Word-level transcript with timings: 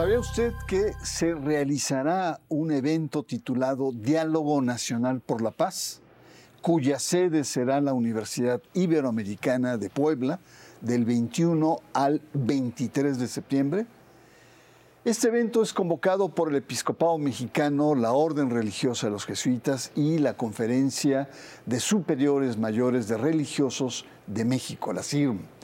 ¿Sabía 0.00 0.18
usted 0.18 0.54
que 0.66 0.94
se 1.02 1.34
realizará 1.34 2.40
un 2.48 2.72
evento 2.72 3.22
titulado 3.22 3.92
Diálogo 3.92 4.62
Nacional 4.62 5.20
por 5.20 5.42
la 5.42 5.50
Paz, 5.50 6.00
cuya 6.62 6.98
sede 6.98 7.44
será 7.44 7.82
la 7.82 7.92
Universidad 7.92 8.62
Iberoamericana 8.72 9.76
de 9.76 9.90
Puebla 9.90 10.40
del 10.80 11.04
21 11.04 11.76
al 11.92 12.22
23 12.32 13.18
de 13.18 13.28
septiembre? 13.28 13.86
Este 15.04 15.28
evento 15.28 15.60
es 15.62 15.74
convocado 15.74 16.30
por 16.30 16.48
el 16.48 16.56
Episcopado 16.56 17.18
Mexicano, 17.18 17.94
la 17.94 18.12
Orden 18.12 18.48
Religiosa 18.48 19.08
de 19.08 19.12
los 19.12 19.26
Jesuitas 19.26 19.92
y 19.94 20.16
la 20.16 20.34
Conferencia 20.34 21.28
de 21.66 21.78
Superiores 21.78 22.56
Mayores 22.56 23.06
de 23.06 23.18
Religiosos 23.18 24.06
de 24.26 24.46
México, 24.46 24.94
la 24.94 25.02
CIRM. 25.02 25.59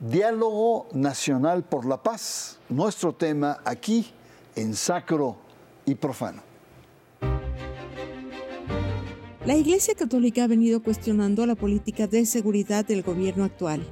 Diálogo 0.00 0.86
Nacional 0.92 1.64
por 1.64 1.84
la 1.84 2.00
Paz, 2.00 2.60
nuestro 2.68 3.12
tema 3.12 3.58
aquí 3.64 4.06
en 4.54 4.74
Sacro 4.74 5.36
y 5.86 5.96
Profano. 5.96 6.40
La 9.44 9.56
Iglesia 9.56 9.94
Católica 9.96 10.44
ha 10.44 10.46
venido 10.46 10.84
cuestionando 10.84 11.46
la 11.46 11.56
política 11.56 12.06
de 12.06 12.26
seguridad 12.26 12.84
del 12.84 13.02
gobierno 13.02 13.42
actual 13.42 13.84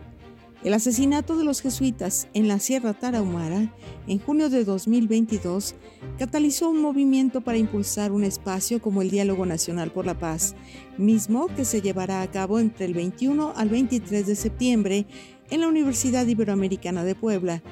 el 0.66 0.74
asesinato 0.74 1.36
de 1.36 1.44
los 1.44 1.60
jesuitas 1.60 2.26
en 2.34 2.48
la 2.48 2.58
Sierra 2.58 2.92
Tarahumara 2.92 3.72
en 4.08 4.18
junio 4.18 4.48
de 4.48 4.64
2022 4.64 5.76
catalizó 6.18 6.70
un 6.70 6.82
movimiento 6.82 7.40
para 7.40 7.56
impulsar 7.56 8.10
un 8.10 8.24
espacio 8.24 8.82
como 8.82 9.00
el 9.00 9.10
Diálogo 9.10 9.46
Nacional 9.46 9.92
por 9.92 10.06
la 10.06 10.18
Paz, 10.18 10.56
mismo 10.98 11.46
que 11.54 11.64
se 11.64 11.82
llevará 11.82 12.20
a 12.20 12.30
cabo 12.32 12.58
entre 12.58 12.86
el 12.86 12.94
21 12.94 13.52
al 13.54 13.68
23 13.68 14.26
de 14.26 14.34
septiembre 14.34 15.06
en 15.50 15.60
la 15.60 15.68
Universidad 15.68 16.26
Iberoamericana 16.26 17.04
de 17.04 17.14
Puebla. 17.14 17.62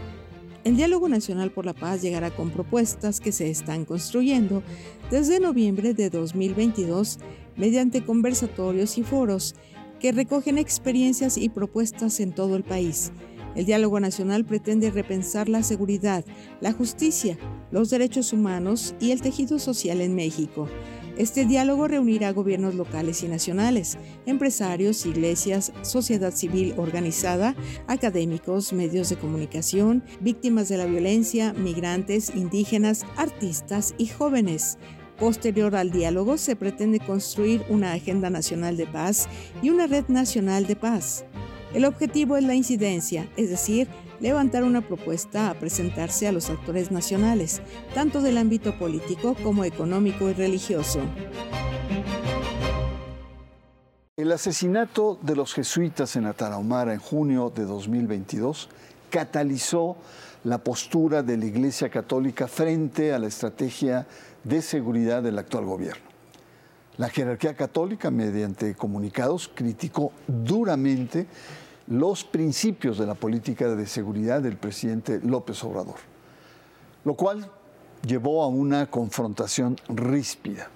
El 0.64 0.76
Diálogo 0.76 1.08
Nacional 1.08 1.50
por 1.50 1.66
la 1.66 1.74
Paz 1.74 2.02
llegará 2.02 2.30
con 2.30 2.50
propuestas 2.50 3.20
que 3.20 3.32
se 3.32 3.50
están 3.50 3.84
construyendo 3.84 4.62
desde 5.10 5.40
noviembre 5.40 5.92
de 5.92 6.08
2022 6.08 7.18
mediante 7.56 8.04
conversatorios 8.04 8.96
y 8.96 9.02
foros 9.02 9.54
que 10.00 10.12
recogen 10.12 10.58
experiencias 10.58 11.36
y 11.36 11.48
propuestas 11.48 12.20
en 12.20 12.32
todo 12.32 12.56
el 12.56 12.64
país. 12.64 13.12
El 13.54 13.66
diálogo 13.66 14.00
nacional 14.00 14.44
pretende 14.44 14.90
repensar 14.90 15.48
la 15.48 15.62
seguridad, 15.62 16.24
la 16.60 16.72
justicia, 16.72 17.38
los 17.70 17.90
derechos 17.90 18.32
humanos 18.32 18.94
y 19.00 19.12
el 19.12 19.20
tejido 19.20 19.58
social 19.58 20.00
en 20.00 20.14
México. 20.14 20.68
Este 21.16 21.44
diálogo 21.44 21.86
reunirá 21.86 22.32
gobiernos 22.32 22.74
locales 22.74 23.22
y 23.22 23.28
nacionales, 23.28 23.98
empresarios, 24.26 25.06
iglesias, 25.06 25.72
sociedad 25.82 26.34
civil 26.34 26.74
organizada, 26.76 27.54
académicos, 27.86 28.72
medios 28.72 29.10
de 29.10 29.16
comunicación, 29.16 30.02
víctimas 30.20 30.68
de 30.68 30.76
la 30.76 30.86
violencia, 30.86 31.52
migrantes, 31.52 32.34
indígenas, 32.34 33.06
artistas 33.16 33.94
y 33.96 34.08
jóvenes. 34.08 34.76
Posterior 35.16 35.76
al 35.76 35.92
diálogo 35.92 36.36
se 36.36 36.56
pretende 36.56 36.98
construir 36.98 37.62
una 37.68 37.92
agenda 37.92 38.28
nacional 38.28 38.76
de 38.76 38.86
paz 38.86 39.28
y 39.62 39.70
una 39.70 39.86
red 39.86 40.06
nacional 40.08 40.66
de 40.66 40.74
paz. 40.74 41.24
El 41.74 41.84
objetivo 41.84 42.36
es 42.36 42.42
la 42.42 42.56
incidencia, 42.56 43.28
es 43.36 43.50
decir, 43.50 43.86
levantar 44.20 44.64
una 44.64 44.80
propuesta 44.80 45.50
a 45.50 45.54
presentarse 45.54 46.28
a 46.28 46.32
los 46.32 46.50
actores 46.50 46.90
nacionales, 46.90 47.62
tanto 47.94 48.20
del 48.22 48.38
ámbito 48.38 48.78
político 48.78 49.34
como 49.42 49.64
económico 49.64 50.30
y 50.30 50.34
religioso. 50.34 51.00
El 54.16 54.30
asesinato 54.32 55.18
de 55.22 55.36
los 55.36 55.52
jesuitas 55.54 56.14
en 56.16 56.26
Atarahumara 56.26 56.94
en 56.94 57.00
junio 57.00 57.52
de 57.54 57.64
2022 57.64 58.68
catalizó 59.10 59.96
la 60.44 60.58
postura 60.58 61.22
de 61.22 61.36
la 61.36 61.46
Iglesia 61.46 61.88
Católica 61.88 62.46
frente 62.46 63.12
a 63.12 63.18
la 63.18 63.26
estrategia 63.26 64.06
de 64.44 64.62
seguridad 64.62 65.22
del 65.22 65.38
actual 65.38 65.64
gobierno. 65.64 66.04
La 66.96 67.08
jerarquía 67.08 67.56
católica, 67.56 68.10
mediante 68.10 68.76
comunicados, 68.76 69.50
criticó 69.52 70.12
duramente 70.28 71.26
los 71.86 72.24
principios 72.24 72.98
de 72.98 73.06
la 73.06 73.14
política 73.14 73.74
de 73.74 73.86
seguridad 73.86 74.40
del 74.42 74.56
presidente 74.56 75.20
López 75.22 75.62
Obrador, 75.64 75.96
lo 77.04 77.14
cual 77.14 77.50
llevó 78.06 78.42
a 78.42 78.48
una 78.48 78.90
confrontación 78.90 79.76
ríspida. 79.88 80.68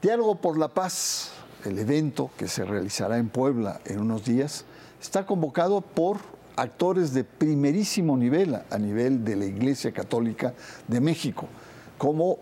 Diálogo 0.00 0.36
por 0.36 0.58
la 0.58 0.68
Paz, 0.68 1.32
el 1.64 1.78
evento 1.78 2.30
que 2.36 2.48
se 2.48 2.64
realizará 2.64 3.18
en 3.18 3.28
Puebla 3.28 3.80
en 3.84 4.00
unos 4.00 4.24
días, 4.24 4.64
está 5.00 5.26
convocado 5.26 5.80
por 5.80 6.18
actores 6.56 7.12
de 7.12 7.24
primerísimo 7.24 8.16
nivel 8.16 8.54
a 8.70 8.78
nivel 8.78 9.24
de 9.24 9.36
la 9.36 9.44
Iglesia 9.44 9.92
Católica 9.92 10.54
de 10.88 11.00
México, 11.00 11.48
como 11.98 12.38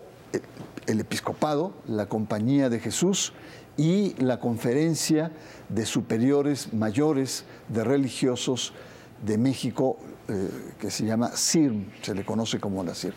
el 0.87 0.99
episcopado, 0.99 1.73
la 1.87 2.07
Compañía 2.07 2.69
de 2.69 2.79
Jesús 2.79 3.33
y 3.77 4.13
la 4.21 4.39
Conferencia 4.39 5.31
de 5.69 5.85
Superiores 5.85 6.73
Mayores 6.73 7.45
de 7.69 7.83
Religiosos 7.83 8.73
de 9.25 9.37
México, 9.37 9.97
eh, 10.27 10.49
que 10.79 10.91
se 10.91 11.05
llama 11.05 11.31
CIRM, 11.35 11.91
se 12.01 12.13
le 12.13 12.23
conoce 12.23 12.59
como 12.59 12.83
la 12.83 12.93
CIRM. 12.93 13.15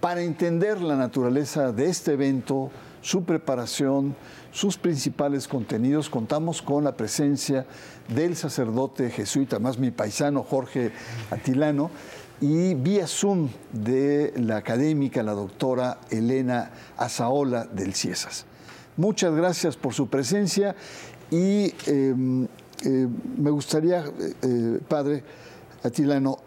Para 0.00 0.22
entender 0.22 0.80
la 0.82 0.96
naturaleza 0.96 1.72
de 1.72 1.86
este 1.86 2.12
evento, 2.12 2.70
su 3.00 3.24
preparación, 3.24 4.14
sus 4.52 4.76
principales 4.76 5.48
contenidos, 5.48 6.08
contamos 6.08 6.62
con 6.62 6.84
la 6.84 6.96
presencia 6.96 7.66
del 8.14 8.36
sacerdote 8.36 9.10
jesuita, 9.10 9.58
más 9.58 9.78
mi 9.78 9.90
paisano 9.90 10.42
Jorge 10.42 10.92
Atilano, 11.30 11.90
y 12.40 12.74
vía 12.74 13.06
Zoom 13.06 13.48
de 13.72 14.34
la 14.36 14.56
académica, 14.56 15.22
la 15.22 15.32
doctora 15.32 16.00
Elena 16.10 16.70
Azaola 16.96 17.64
del 17.64 17.94
CIESAS. 17.94 18.46
Muchas 18.96 19.34
gracias 19.34 19.76
por 19.76 19.92
su 19.92 20.08
presencia 20.08 20.76
y 21.30 21.74
em, 21.86 22.44
eh, 22.84 23.08
me 23.36 23.50
gustaría, 23.50 24.04
eh, 24.42 24.78
padre 24.86 25.24
Atilano, 25.82 26.38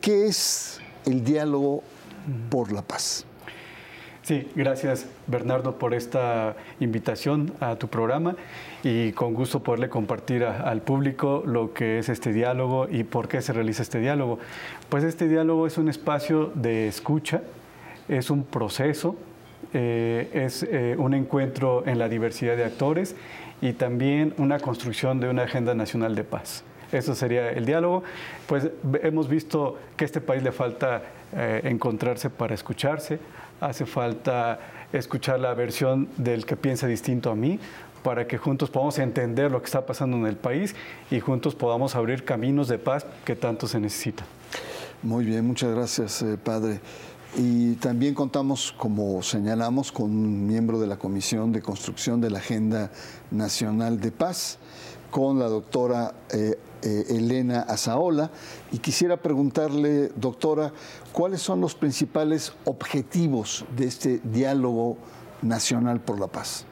¿qué 0.00 0.26
es 0.26 0.80
el 1.06 1.24
diálogo 1.24 1.82
por 2.50 2.70
la 2.70 2.82
paz? 2.82 3.24
Sí, 4.22 4.46
gracias 4.54 5.06
Bernardo 5.26 5.78
por 5.78 5.94
esta 5.94 6.54
invitación 6.80 7.52
a 7.60 7.76
tu 7.76 7.88
programa 7.88 8.36
y 8.84 9.12
con 9.12 9.32
gusto 9.34 9.62
poderle 9.62 9.88
compartir 9.88 10.44
al 10.44 10.82
público 10.82 11.42
lo 11.46 11.72
que 11.72 11.98
es 11.98 12.10
este 12.10 12.32
diálogo 12.32 12.86
y 12.90 13.04
por 13.04 13.26
qué 13.26 13.42
se 13.42 13.52
realiza 13.52 13.82
este 13.82 13.98
diálogo. 13.98 14.38
Pues 14.88 15.02
este 15.02 15.26
diálogo 15.26 15.66
es 15.66 15.78
un 15.78 15.88
espacio 15.88 16.52
de 16.54 16.86
escucha, 16.86 17.42
es 18.06 18.30
un 18.30 18.44
proceso, 18.44 19.16
eh, 19.74 20.30
es 20.32 20.62
eh, 20.62 20.96
un 20.98 21.12
encuentro 21.12 21.86
en 21.86 21.98
la 21.98 22.08
diversidad 22.08 22.56
de 22.56 22.64
actores 22.64 23.14
y 23.60 23.72
también 23.74 24.32
una 24.38 24.60
construcción 24.60 25.20
de 25.20 25.28
una 25.28 25.42
agenda 25.42 25.74
nacional 25.74 26.14
de 26.14 26.24
paz. 26.24 26.64
Eso 26.90 27.14
sería 27.14 27.50
el 27.50 27.66
diálogo. 27.66 28.02
Pues 28.46 28.70
hemos 29.02 29.28
visto 29.28 29.78
que 29.96 30.04
a 30.04 30.06
este 30.06 30.20
país 30.22 30.42
le 30.42 30.52
falta 30.52 31.02
eh, 31.36 31.60
encontrarse 31.64 32.30
para 32.30 32.54
escucharse, 32.54 33.18
hace 33.60 33.84
falta 33.84 34.58
escuchar 34.92 35.40
la 35.40 35.52
versión 35.52 36.08
del 36.16 36.46
que 36.46 36.56
piensa 36.56 36.86
distinto 36.86 37.30
a 37.30 37.34
mí 37.34 37.60
para 38.02 38.26
que 38.26 38.38
juntos 38.38 38.70
podamos 38.70 38.98
entender 38.98 39.50
lo 39.50 39.60
que 39.60 39.66
está 39.66 39.84
pasando 39.84 40.16
en 40.16 40.26
el 40.26 40.36
país 40.36 40.74
y 41.10 41.20
juntos 41.20 41.54
podamos 41.54 41.94
abrir 41.94 42.24
caminos 42.24 42.68
de 42.68 42.78
paz 42.78 43.04
que 43.26 43.36
tanto 43.36 43.66
se 43.66 43.80
necesitan. 43.80 44.26
Muy 45.02 45.26
bien, 45.26 45.46
muchas 45.46 45.74
gracias, 45.74 46.24
padre. 46.42 46.80
Y 47.36 47.74
también 47.74 48.14
contamos, 48.14 48.74
como 48.76 49.22
señalamos, 49.22 49.92
con 49.92 50.06
un 50.06 50.46
miembro 50.46 50.80
de 50.80 50.86
la 50.86 50.98
Comisión 50.98 51.52
de 51.52 51.60
Construcción 51.60 52.20
de 52.20 52.30
la 52.30 52.38
Agenda 52.38 52.90
Nacional 53.30 54.00
de 54.00 54.10
Paz, 54.10 54.58
con 55.10 55.38
la 55.38 55.46
doctora 55.46 56.14
eh, 56.32 56.58
eh, 56.82 57.04
Elena 57.08 57.60
Azaola 57.60 58.30
y 58.70 58.78
quisiera 58.78 59.16
preguntarle, 59.16 60.12
doctora, 60.14 60.72
¿cuáles 61.12 61.42
son 61.42 61.60
los 61.60 61.74
principales 61.74 62.52
objetivos 62.64 63.64
de 63.76 63.86
este 63.86 64.20
diálogo 64.22 64.96
nacional 65.42 66.00
por 66.00 66.20
la 66.20 66.28
paz? 66.28 66.64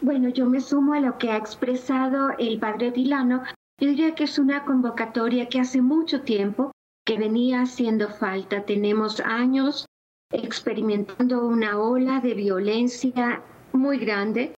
Bueno, 0.00 0.30
yo 0.30 0.46
me 0.46 0.60
sumo 0.60 0.94
a 0.94 1.00
lo 1.00 1.18
que 1.18 1.30
ha 1.30 1.36
expresado 1.36 2.30
el 2.38 2.58
padre 2.58 2.90
Dilano. 2.90 3.42
Yo 3.78 3.88
diría 3.88 4.14
que 4.14 4.24
es 4.24 4.38
una 4.38 4.64
convocatoria 4.64 5.48
que 5.48 5.60
hace 5.60 5.82
mucho 5.82 6.22
tiempo 6.22 6.72
que 7.10 7.18
venía 7.18 7.62
haciendo 7.62 8.08
falta. 8.08 8.64
Tenemos 8.64 9.18
años 9.18 9.84
experimentando 10.32 11.44
una 11.44 11.76
ola 11.76 12.20
de 12.20 12.34
violencia 12.34 13.42
muy 13.72 13.98
grande 13.98 14.54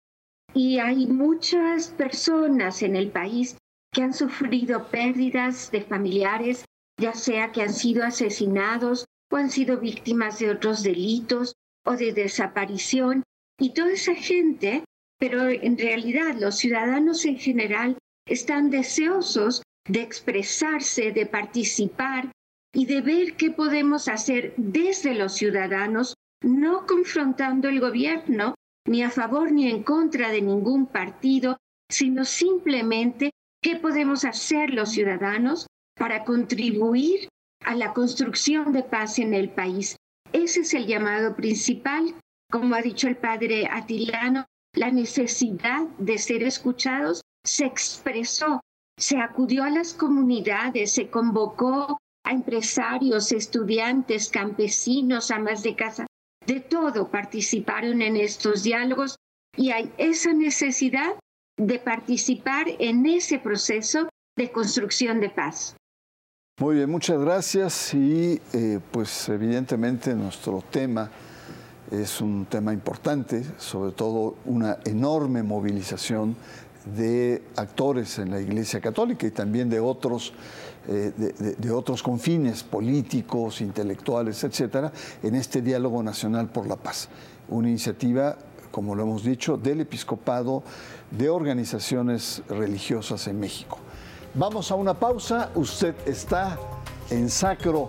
y 0.52 0.80
hay 0.80 1.06
muchas 1.06 1.90
personas 1.90 2.82
en 2.82 2.96
el 2.96 3.12
país 3.12 3.56
que 3.92 4.02
han 4.02 4.12
sufrido 4.12 4.88
pérdidas 4.88 5.70
de 5.70 5.82
familiares, 5.82 6.64
ya 7.00 7.14
sea 7.14 7.52
que 7.52 7.62
han 7.62 7.72
sido 7.72 8.02
asesinados 8.02 9.04
o 9.30 9.36
han 9.36 9.48
sido 9.48 9.78
víctimas 9.78 10.40
de 10.40 10.50
otros 10.50 10.82
delitos 10.82 11.54
o 11.86 11.92
de 11.92 12.12
desaparición. 12.12 13.22
Y 13.60 13.74
toda 13.74 13.92
esa 13.92 14.16
gente, 14.16 14.82
pero 15.20 15.48
en 15.48 15.78
realidad 15.78 16.34
los 16.36 16.56
ciudadanos 16.56 17.24
en 17.26 17.38
general 17.38 17.96
están 18.26 18.70
deseosos 18.70 19.62
de 19.88 20.02
expresarse, 20.02 21.12
de 21.12 21.26
participar 21.26 22.32
y 22.72 22.86
de 22.86 23.00
ver 23.00 23.36
qué 23.36 23.50
podemos 23.50 24.08
hacer 24.08 24.54
desde 24.56 25.14
los 25.14 25.34
ciudadanos, 25.34 26.14
no 26.42 26.86
confrontando 26.86 27.68
el 27.68 27.80
gobierno, 27.80 28.54
ni 28.86 29.02
a 29.02 29.10
favor 29.10 29.52
ni 29.52 29.68
en 29.68 29.82
contra 29.82 30.30
de 30.30 30.42
ningún 30.42 30.86
partido, 30.86 31.58
sino 31.90 32.24
simplemente 32.24 33.30
qué 33.62 33.76
podemos 33.76 34.24
hacer 34.24 34.70
los 34.70 34.90
ciudadanos 34.90 35.66
para 35.96 36.24
contribuir 36.24 37.28
a 37.64 37.74
la 37.74 37.92
construcción 37.92 38.72
de 38.72 38.82
paz 38.82 39.18
en 39.18 39.34
el 39.34 39.50
país. 39.50 39.96
Ese 40.32 40.60
es 40.60 40.74
el 40.74 40.86
llamado 40.86 41.36
principal, 41.36 42.14
como 42.50 42.74
ha 42.74 42.82
dicho 42.82 43.08
el 43.08 43.16
padre 43.16 43.68
Atilano, 43.70 44.46
la 44.74 44.90
necesidad 44.90 45.82
de 45.98 46.18
ser 46.18 46.42
escuchados 46.42 47.22
se 47.44 47.66
expresó, 47.66 48.60
se 48.96 49.18
acudió 49.18 49.64
a 49.64 49.70
las 49.70 49.94
comunidades, 49.94 50.92
se 50.92 51.10
convocó 51.10 51.98
a 52.24 52.32
empresarios, 52.32 53.32
estudiantes, 53.32 54.28
campesinos, 54.28 55.30
amas 55.30 55.62
de 55.62 55.74
casa, 55.74 56.06
de 56.46 56.60
todo 56.60 57.10
participaron 57.10 58.02
en 58.02 58.16
estos 58.16 58.62
diálogos 58.62 59.16
y 59.56 59.70
hay 59.70 59.92
esa 59.98 60.32
necesidad 60.32 61.14
de 61.56 61.78
participar 61.78 62.66
en 62.78 63.06
ese 63.06 63.38
proceso 63.38 64.08
de 64.36 64.50
construcción 64.50 65.20
de 65.20 65.30
paz. 65.30 65.76
Muy 66.60 66.76
bien, 66.76 66.90
muchas 66.90 67.18
gracias 67.20 67.94
y 67.94 68.40
eh, 68.52 68.80
pues 68.90 69.28
evidentemente 69.28 70.14
nuestro 70.14 70.62
tema 70.70 71.10
es 71.90 72.20
un 72.20 72.46
tema 72.46 72.72
importante, 72.72 73.42
sobre 73.58 73.92
todo 73.92 74.36
una 74.44 74.78
enorme 74.84 75.42
movilización 75.42 76.36
de 76.84 77.42
actores 77.56 78.18
en 78.18 78.30
la 78.30 78.40
Iglesia 78.40 78.80
Católica 78.80 79.26
y 79.26 79.30
también 79.30 79.68
de 79.68 79.80
otros, 79.80 80.32
eh, 80.88 81.12
de, 81.58 81.70
otros 81.70 82.02
confines 82.02 82.62
políticos, 82.62 83.60
intelectuales, 83.60 84.42
etcétera, 84.44 84.92
en 85.22 85.34
este 85.34 85.62
diálogo 85.62 86.02
nacional 86.02 86.48
por 86.48 86.66
la 86.66 86.76
paz. 86.76 87.08
Una 87.48 87.68
iniciativa, 87.68 88.36
como 88.70 88.94
lo 88.94 89.02
hemos 89.02 89.22
dicho, 89.22 89.56
del 89.56 89.82
episcopado 89.82 90.62
de 91.10 91.28
organizaciones 91.28 92.42
religiosas 92.48 93.26
en 93.26 93.40
México. 93.40 93.78
Vamos 94.34 94.70
a 94.70 94.74
una 94.76 94.94
pausa. 94.94 95.50
Usted 95.54 95.94
está 96.06 96.58
en 97.10 97.28
sacro 97.28 97.88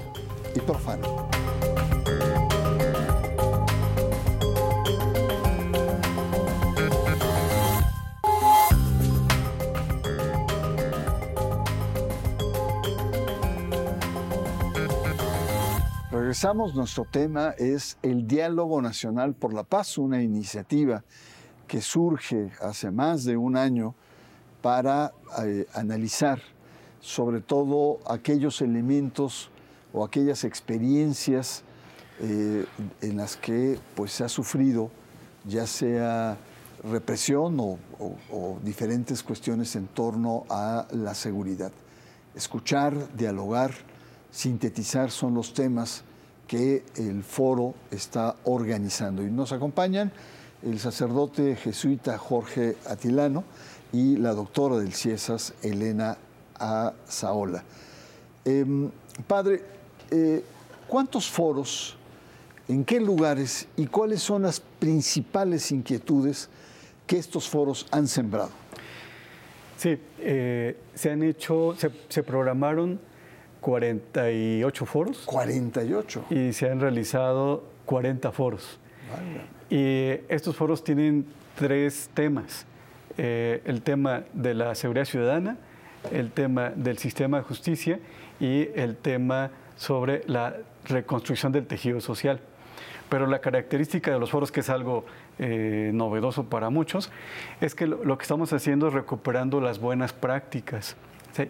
y 0.55 0.59
profano. 0.59 1.40
Regresamos, 16.31 16.75
nuestro 16.75 17.03
tema 17.11 17.49
es 17.57 17.97
el 18.01 18.25
Diálogo 18.25 18.81
Nacional 18.81 19.33
por 19.33 19.53
la 19.53 19.63
Paz, 19.63 19.97
una 19.97 20.23
iniciativa 20.23 21.03
que 21.67 21.81
surge 21.81 22.51
hace 22.61 22.89
más 22.89 23.25
de 23.25 23.35
un 23.35 23.57
año 23.57 23.95
para 24.61 25.11
eh, 25.43 25.67
analizar 25.73 26.41
sobre 27.01 27.41
todo 27.41 27.99
aquellos 28.09 28.61
elementos 28.61 29.49
o 29.91 30.05
aquellas 30.05 30.45
experiencias 30.45 31.65
eh, 32.21 32.65
en 33.01 33.17
las 33.17 33.35
que 33.35 33.77
pues, 33.93 34.13
se 34.13 34.23
ha 34.23 34.29
sufrido 34.29 34.89
ya 35.43 35.67
sea 35.67 36.37
represión 36.81 37.59
o, 37.59 37.77
o 38.31 38.57
diferentes 38.63 39.21
cuestiones 39.21 39.75
en 39.75 39.87
torno 39.87 40.45
a 40.49 40.87
la 40.91 41.13
seguridad. 41.13 41.73
Escuchar, 42.35 43.17
dialogar, 43.17 43.73
sintetizar 44.31 45.11
son 45.11 45.33
los 45.33 45.53
temas 45.53 46.05
que 46.51 46.83
el 46.97 47.23
foro 47.23 47.75
está 47.91 48.35
organizando. 48.43 49.23
Y 49.23 49.31
nos 49.31 49.53
acompañan 49.53 50.11
el 50.61 50.79
sacerdote 50.79 51.55
jesuita 51.55 52.17
Jorge 52.17 52.75
Atilano 52.89 53.45
y 53.93 54.17
la 54.17 54.33
doctora 54.33 54.77
del 54.77 54.93
CIESAS, 54.93 55.53
Elena 55.63 56.17
A. 56.59 56.91
Saola. 57.07 57.63
Em, 58.43 58.91
padre, 59.27 59.63
eh, 60.09 60.43
¿cuántos 60.89 61.29
foros, 61.29 61.95
en 62.67 62.83
qué 62.83 62.99
lugares 62.99 63.69
y 63.77 63.87
cuáles 63.87 64.21
son 64.21 64.41
las 64.41 64.59
principales 64.59 65.71
inquietudes 65.71 66.49
que 67.07 67.17
estos 67.17 67.47
foros 67.47 67.87
han 67.91 68.09
sembrado? 68.09 68.51
Sí, 69.77 69.97
eh, 70.19 70.75
se 70.95 71.11
han 71.11 71.23
hecho, 71.23 71.77
se 72.09 72.23
programaron 72.23 72.99
48 73.61 74.85
foros. 74.85 75.19
48. 75.25 76.25
Y 76.29 76.51
se 76.53 76.69
han 76.69 76.79
realizado 76.79 77.63
40 77.85 78.31
foros. 78.31 78.79
Y 79.69 80.09
estos 80.27 80.55
foros 80.55 80.83
tienen 80.83 81.25
tres 81.55 82.09
temas. 82.13 82.65
Eh, 83.17 83.61
el 83.65 83.81
tema 83.81 84.23
de 84.33 84.53
la 84.53 84.73
seguridad 84.75 85.05
ciudadana, 85.05 85.57
el 86.11 86.31
tema 86.31 86.71
del 86.71 86.97
sistema 86.97 87.37
de 87.37 87.43
justicia 87.43 87.99
y 88.39 88.69
el 88.75 88.97
tema 88.97 89.51
sobre 89.75 90.23
la 90.27 90.55
reconstrucción 90.85 91.51
del 91.51 91.67
tejido 91.67 92.01
social. 92.01 92.39
Pero 93.09 93.27
la 93.27 93.39
característica 93.39 94.11
de 94.11 94.19
los 94.19 94.31
foros, 94.31 94.51
que 94.51 94.61
es 94.61 94.69
algo 94.69 95.05
eh, 95.37 95.91
novedoso 95.93 96.45
para 96.45 96.69
muchos, 96.69 97.11
es 97.59 97.75
que 97.75 97.85
lo, 97.85 98.17
que 98.17 98.23
estamos 98.23 98.53
haciendo 98.53 98.87
es 98.87 98.93
recuperando 98.93 99.59
las 99.59 99.79
buenas 99.79 100.13
prácticas 100.13 100.95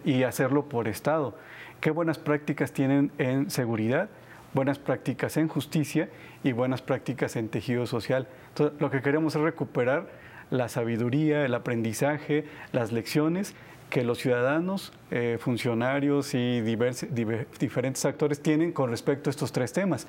y 0.04 0.24
hacerlo 0.24 0.68
por 0.68 0.88
Estado 0.88 1.34
qué 1.82 1.90
buenas 1.90 2.18
prácticas 2.18 2.72
tienen 2.72 3.10
en 3.18 3.50
seguridad, 3.50 4.08
buenas 4.54 4.78
prácticas 4.78 5.36
en 5.36 5.48
justicia 5.48 6.08
y 6.44 6.52
buenas 6.52 6.80
prácticas 6.80 7.34
en 7.34 7.48
tejido 7.48 7.86
social. 7.86 8.28
Entonces, 8.50 8.80
lo 8.80 8.88
que 8.90 9.02
queremos 9.02 9.34
es 9.34 9.42
recuperar 9.42 10.06
la 10.50 10.68
sabiduría, 10.68 11.44
el 11.44 11.54
aprendizaje, 11.54 12.44
las 12.70 12.92
lecciones 12.92 13.54
que 13.90 14.04
los 14.04 14.18
ciudadanos, 14.18 14.92
eh, 15.10 15.38
funcionarios 15.40 16.34
y 16.34 16.60
diferentes 16.60 18.04
actores 18.04 18.40
tienen 18.40 18.70
con 18.70 18.88
respecto 18.88 19.28
a 19.28 19.32
estos 19.32 19.50
tres 19.50 19.72
temas. 19.72 20.06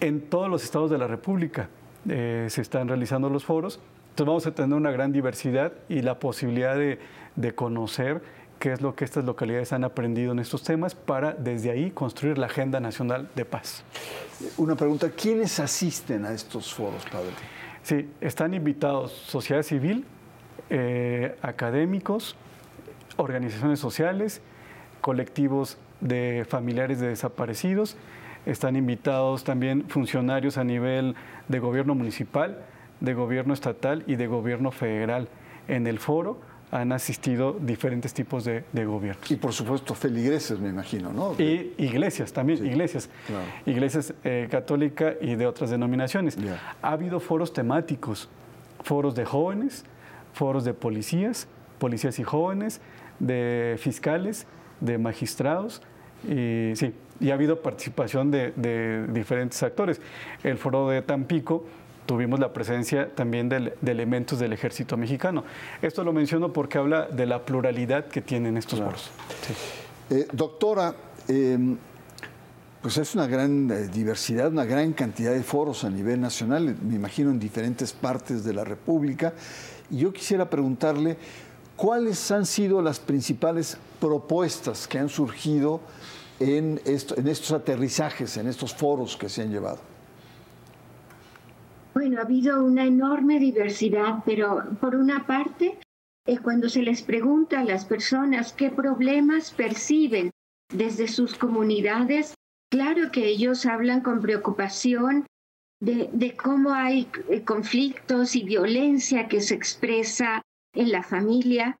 En 0.00 0.20
todos 0.20 0.48
los 0.48 0.62
estados 0.62 0.92
de 0.92 0.98
la 0.98 1.08
República 1.08 1.68
eh, 2.08 2.46
se 2.50 2.62
están 2.62 2.86
realizando 2.86 3.28
los 3.28 3.44
foros, 3.44 3.80
entonces 4.10 4.26
vamos 4.26 4.46
a 4.46 4.54
tener 4.54 4.76
una 4.76 4.92
gran 4.92 5.12
diversidad 5.12 5.72
y 5.88 6.02
la 6.02 6.20
posibilidad 6.20 6.76
de 6.76 7.54
conocer 7.54 8.22
qué 8.58 8.72
es 8.72 8.80
lo 8.80 8.94
que 8.94 9.04
estas 9.04 9.24
localidades 9.24 9.72
han 9.72 9.84
aprendido 9.84 10.32
en 10.32 10.38
estos 10.38 10.62
temas 10.62 10.94
para 10.94 11.32
desde 11.32 11.70
ahí 11.70 11.90
construir 11.90 12.38
la 12.38 12.46
Agenda 12.46 12.80
Nacional 12.80 13.28
de 13.34 13.44
Paz. 13.44 13.84
Una 14.56 14.74
pregunta, 14.74 15.10
¿quiénes 15.10 15.60
asisten 15.60 16.24
a 16.24 16.32
estos 16.32 16.72
foros, 16.72 17.04
padre? 17.06 17.30
Sí, 17.82 18.08
están 18.20 18.54
invitados 18.54 19.12
sociedad 19.12 19.62
civil, 19.62 20.04
eh, 20.70 21.36
académicos, 21.42 22.36
organizaciones 23.16 23.78
sociales, 23.78 24.40
colectivos 25.00 25.78
de 26.00 26.46
familiares 26.48 27.00
de 27.00 27.08
desaparecidos, 27.08 27.96
están 28.44 28.76
invitados 28.76 29.44
también 29.44 29.88
funcionarios 29.88 30.58
a 30.58 30.64
nivel 30.64 31.14
de 31.48 31.58
gobierno 31.58 31.94
municipal, 31.94 32.64
de 33.00 33.14
gobierno 33.14 33.54
estatal 33.54 34.04
y 34.06 34.16
de 34.16 34.26
gobierno 34.26 34.70
federal 34.70 35.28
en 35.68 35.86
el 35.86 35.98
foro 35.98 36.40
han 36.80 36.92
asistido 36.92 37.56
diferentes 37.58 38.12
tipos 38.12 38.44
de, 38.44 38.64
gobiernos. 38.72 39.30
Y 39.30 39.36
por 39.36 39.52
supuesto 39.52 39.94
feligreses, 39.94 40.58
me 40.60 40.68
imagino, 40.68 41.12
¿no? 41.12 41.34
Y 41.38 41.72
iglesias 41.78 42.32
también, 42.32 42.64
iglesias. 42.64 43.08
Iglesias 43.64 44.12
eh, 44.24 44.46
católicas 44.50 45.14
y 45.20 45.36
de 45.36 45.46
otras 45.46 45.70
denominaciones. 45.70 46.36
Ha 46.82 46.90
habido 46.90 47.18
foros 47.20 47.52
temáticos, 47.52 48.28
foros 48.82 49.14
de 49.14 49.24
jóvenes, 49.24 49.84
foros 50.34 50.64
de 50.64 50.74
policías, 50.74 51.48
policías 51.78 52.18
y 52.18 52.24
jóvenes, 52.24 52.80
de 53.20 53.76
fiscales, 53.78 54.46
de 54.80 54.98
magistrados, 54.98 55.80
y 56.24 56.72
sí, 56.74 56.92
y 57.20 57.30
ha 57.30 57.34
habido 57.34 57.62
participación 57.62 58.30
de, 58.30 58.52
de 58.56 59.06
diferentes 59.08 59.62
actores. 59.62 60.00
El 60.42 60.58
foro 60.58 60.88
de 60.88 61.00
Tampico 61.00 61.64
tuvimos 62.06 62.40
la 62.40 62.52
presencia 62.52 63.14
también 63.14 63.48
de, 63.48 63.74
elementos 63.84 64.38
del 64.38 64.52
ejército 64.52 64.96
mexicano. 64.96 65.44
Esto 65.82 66.04
lo 66.04 66.12
menciono 66.12 66.52
porque 66.52 66.78
habla 66.78 67.06
de 67.06 67.26
la 67.26 67.44
pluralidad 67.44 68.06
que 68.06 68.22
tienen 68.22 68.56
estos 68.56 68.80
foros. 68.80 69.10
Eh, 70.08 70.28
doctora, 70.32 70.94
em, 71.28 71.76
pues 72.80 72.96
es 72.98 73.14
una 73.14 73.26
gran 73.26 73.70
eh, 73.70 73.88
diversidad, 73.88 74.52
una 74.52 74.64
gran 74.64 74.92
cantidad 74.92 75.32
de 75.32 75.42
foros 75.42 75.82
a 75.84 75.90
nivel 75.90 76.20
nacional, 76.20 76.76
me 76.80 76.94
imagino 76.94 77.30
en 77.30 77.40
diferentes 77.40 77.92
partes 77.92 78.44
de 78.44 78.54
la 78.54 78.64
República. 78.64 79.34
Y 79.90 79.98
yo 79.98 80.12
quisiera 80.12 80.48
preguntarle, 80.48 81.16
¿cuáles 81.74 82.30
han 82.30 82.46
sido 82.46 82.80
las 82.80 83.00
principales 83.00 83.76
propuestas 84.00 84.86
que 84.86 84.98
han 84.98 85.08
surgido 85.08 85.80
en, 86.38 86.80
en 86.84 87.28
estos 87.28 87.52
aterrizajes, 87.52 88.36
en 88.36 88.46
estos 88.46 88.74
foros 88.74 89.16
que 89.16 89.28
se 89.28 89.42
han 89.42 89.50
llevado? 89.50 89.78
Bueno, 91.96 92.18
ha 92.18 92.24
habido 92.24 92.62
una 92.62 92.84
enorme 92.84 93.38
diversidad, 93.38 94.22
pero 94.26 94.64
por 94.82 94.96
una 94.96 95.26
parte, 95.26 95.78
es 96.26 96.42
cuando 96.42 96.68
se 96.68 96.82
les 96.82 97.00
pregunta 97.00 97.60
a 97.60 97.64
las 97.64 97.86
personas 97.86 98.52
qué 98.52 98.68
problemas 98.68 99.50
perciben 99.50 100.30
desde 100.70 101.08
sus 101.08 101.36
comunidades. 101.36 102.34
Claro 102.70 103.10
que 103.10 103.26
ellos 103.26 103.64
hablan 103.64 104.02
con 104.02 104.20
preocupación 104.20 105.24
de, 105.80 106.36
cómo 106.36 106.74
hay 106.74 107.08
eh, 107.30 107.44
conflictos 107.44 108.36
y 108.36 108.44
violencia 108.44 109.26
que 109.26 109.40
se 109.40 109.54
expresa 109.54 110.42
en 110.74 110.92
la 110.92 111.02
familia, 111.02 111.78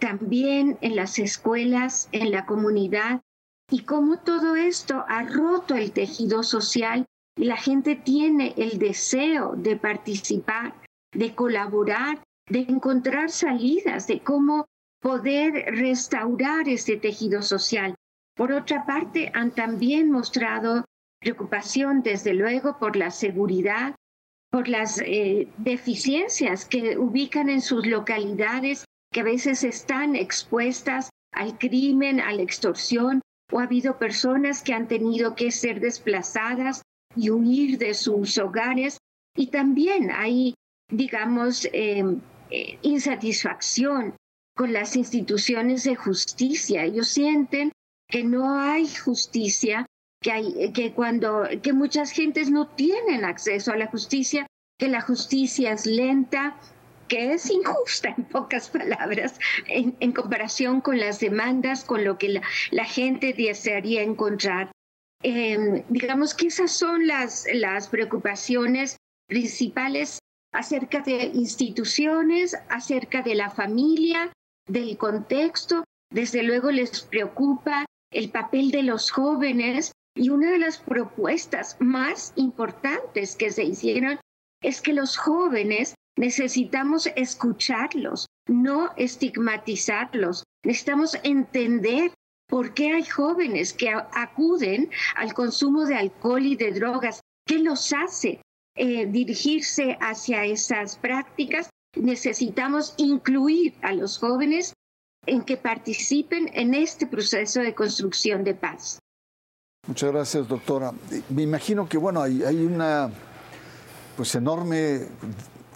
también 0.00 0.78
en 0.80 0.96
las 0.96 1.18
escuelas, 1.18 2.08
en 2.12 2.30
la 2.30 2.46
comunidad, 2.46 3.20
y 3.70 3.80
cómo 3.80 4.18
todo 4.20 4.56
esto 4.56 5.04
ha 5.08 5.24
roto 5.24 5.74
el 5.74 5.92
tejido 5.92 6.42
social 6.42 7.04
la 7.38 7.56
gente 7.56 7.94
tiene 7.94 8.52
el 8.56 8.78
deseo 8.78 9.54
de 9.56 9.76
participar, 9.76 10.74
de 11.12 11.34
colaborar, 11.34 12.20
de 12.48 12.60
encontrar 12.60 13.30
salidas, 13.30 14.06
de 14.06 14.20
cómo 14.20 14.66
poder 15.00 15.52
restaurar 15.76 16.68
este 16.68 16.96
tejido 16.96 17.42
social. 17.42 17.94
Por 18.34 18.52
otra 18.52 18.84
parte, 18.86 19.30
han 19.34 19.52
también 19.52 20.10
mostrado 20.10 20.84
preocupación, 21.20 22.02
desde 22.02 22.34
luego, 22.34 22.78
por 22.78 22.96
la 22.96 23.10
seguridad, 23.10 23.94
por 24.50 24.68
las 24.68 25.00
eh, 25.04 25.48
deficiencias 25.58 26.64
que 26.64 26.98
ubican 26.98 27.48
en 27.48 27.60
sus 27.60 27.86
localidades, 27.86 28.84
que 29.12 29.20
a 29.20 29.24
veces 29.24 29.62
están 29.62 30.16
expuestas 30.16 31.10
al 31.32 31.56
crimen, 31.58 32.20
a 32.20 32.32
la 32.32 32.42
extorsión, 32.42 33.20
o 33.52 33.60
ha 33.60 33.64
habido 33.64 33.98
personas 33.98 34.62
que 34.62 34.74
han 34.74 34.88
tenido 34.88 35.34
que 35.34 35.50
ser 35.52 35.80
desplazadas 35.80 36.82
y 37.18 37.30
huir 37.30 37.78
de 37.78 37.94
sus 37.94 38.38
hogares. 38.38 38.98
Y 39.36 39.48
también 39.48 40.10
hay, 40.10 40.54
digamos, 40.90 41.66
eh, 41.72 42.04
eh, 42.50 42.78
insatisfacción 42.82 44.14
con 44.56 44.72
las 44.72 44.96
instituciones 44.96 45.84
de 45.84 45.96
justicia. 45.96 46.84
Ellos 46.84 47.08
sienten 47.08 47.72
que 48.08 48.24
no 48.24 48.58
hay 48.58 48.88
justicia, 48.88 49.86
que, 50.22 50.32
hay, 50.32 50.72
que 50.72 50.92
cuando 50.92 51.44
que 51.62 51.72
muchas 51.72 52.10
gentes 52.10 52.50
no 52.50 52.66
tienen 52.68 53.24
acceso 53.24 53.72
a 53.72 53.76
la 53.76 53.86
justicia, 53.86 54.46
que 54.78 54.88
la 54.88 55.00
justicia 55.00 55.72
es 55.72 55.86
lenta, 55.86 56.56
que 57.08 57.32
es 57.32 57.50
injusta 57.50 58.08
en 58.16 58.24
pocas 58.24 58.68
palabras 58.68 59.38
en, 59.66 60.12
comparación 60.12 60.80
con 60.80 60.98
las 60.98 61.20
demandas, 61.20 61.84
con 61.84 62.04
lo 62.04 62.18
que 62.18 62.40
la, 62.70 62.84
gente 62.84 63.34
desearía 63.36 64.02
encontrar. 64.02 64.70
Em, 65.22 65.82
digamos 65.88 66.34
que 66.34 66.46
esas 66.46 66.70
son 66.70 67.06
las, 67.06 67.46
las 67.52 67.88
preocupaciones 67.88 68.96
principales 69.26 70.18
acerca 70.52 71.00
de 71.00 71.24
instituciones, 71.34 72.56
acerca 72.68 73.22
de 73.22 73.34
la 73.34 73.50
familia, 73.50 74.32
del 74.68 74.96
contexto. 74.96 75.84
Desde 76.10 76.42
luego 76.42 76.70
les 76.70 77.02
preocupa 77.02 77.84
el 78.10 78.30
papel 78.30 78.70
de 78.70 78.82
los 78.82 79.10
jóvenes 79.10 79.92
y 80.14 80.30
una 80.30 80.50
de 80.50 80.58
las 80.58 80.78
propuestas 80.78 81.76
más 81.80 82.32
importantes 82.36 83.36
que 83.36 83.50
se 83.50 83.64
hicieron 83.64 84.18
es 84.62 84.80
que 84.80 84.92
los 84.92 85.16
jóvenes 85.16 85.94
necesitamos 86.16 87.08
escucharlos, 87.14 88.26
no 88.48 88.90
estigmatizarlos. 88.96 90.44
Necesitamos 90.64 91.16
entender 91.22 92.12
por 92.48 92.74
qué 92.74 92.92
hay 92.92 93.04
jóvenes 93.04 93.72
que 93.72 93.90
acuden 93.90 94.90
al 95.16 95.34
consumo 95.34 95.84
de 95.84 95.94
alcohol 95.94 96.44
y 96.44 96.56
de 96.56 96.72
drogas. 96.72 97.20
¿Qué 97.46 97.58
los 97.58 97.92
hace 97.92 98.40
eh, 98.74 99.06
dirigirse 99.06 99.96
hacia 100.00 100.44
esas 100.44 100.96
prácticas? 100.96 101.68
Necesitamos 101.94 102.94
incluir 102.96 103.74
a 103.82 103.92
los 103.92 104.18
jóvenes 104.18 104.72
en 105.26 105.42
que 105.42 105.56
participen 105.56 106.50
en 106.54 106.74
este 106.74 107.06
proceso 107.06 107.60
de 107.60 107.74
construcción 107.74 108.44
de 108.44 108.54
paz. 108.54 108.98
Muchas 109.86 110.10
gracias, 110.10 110.48
doctora. 110.48 110.92
Me 111.28 111.42
imagino 111.42 111.88
que, 111.88 111.98
bueno, 111.98 112.22
hay, 112.22 112.42
hay 112.44 112.64
una 112.64 113.10
pues 114.16 114.34
enorme 114.34 115.06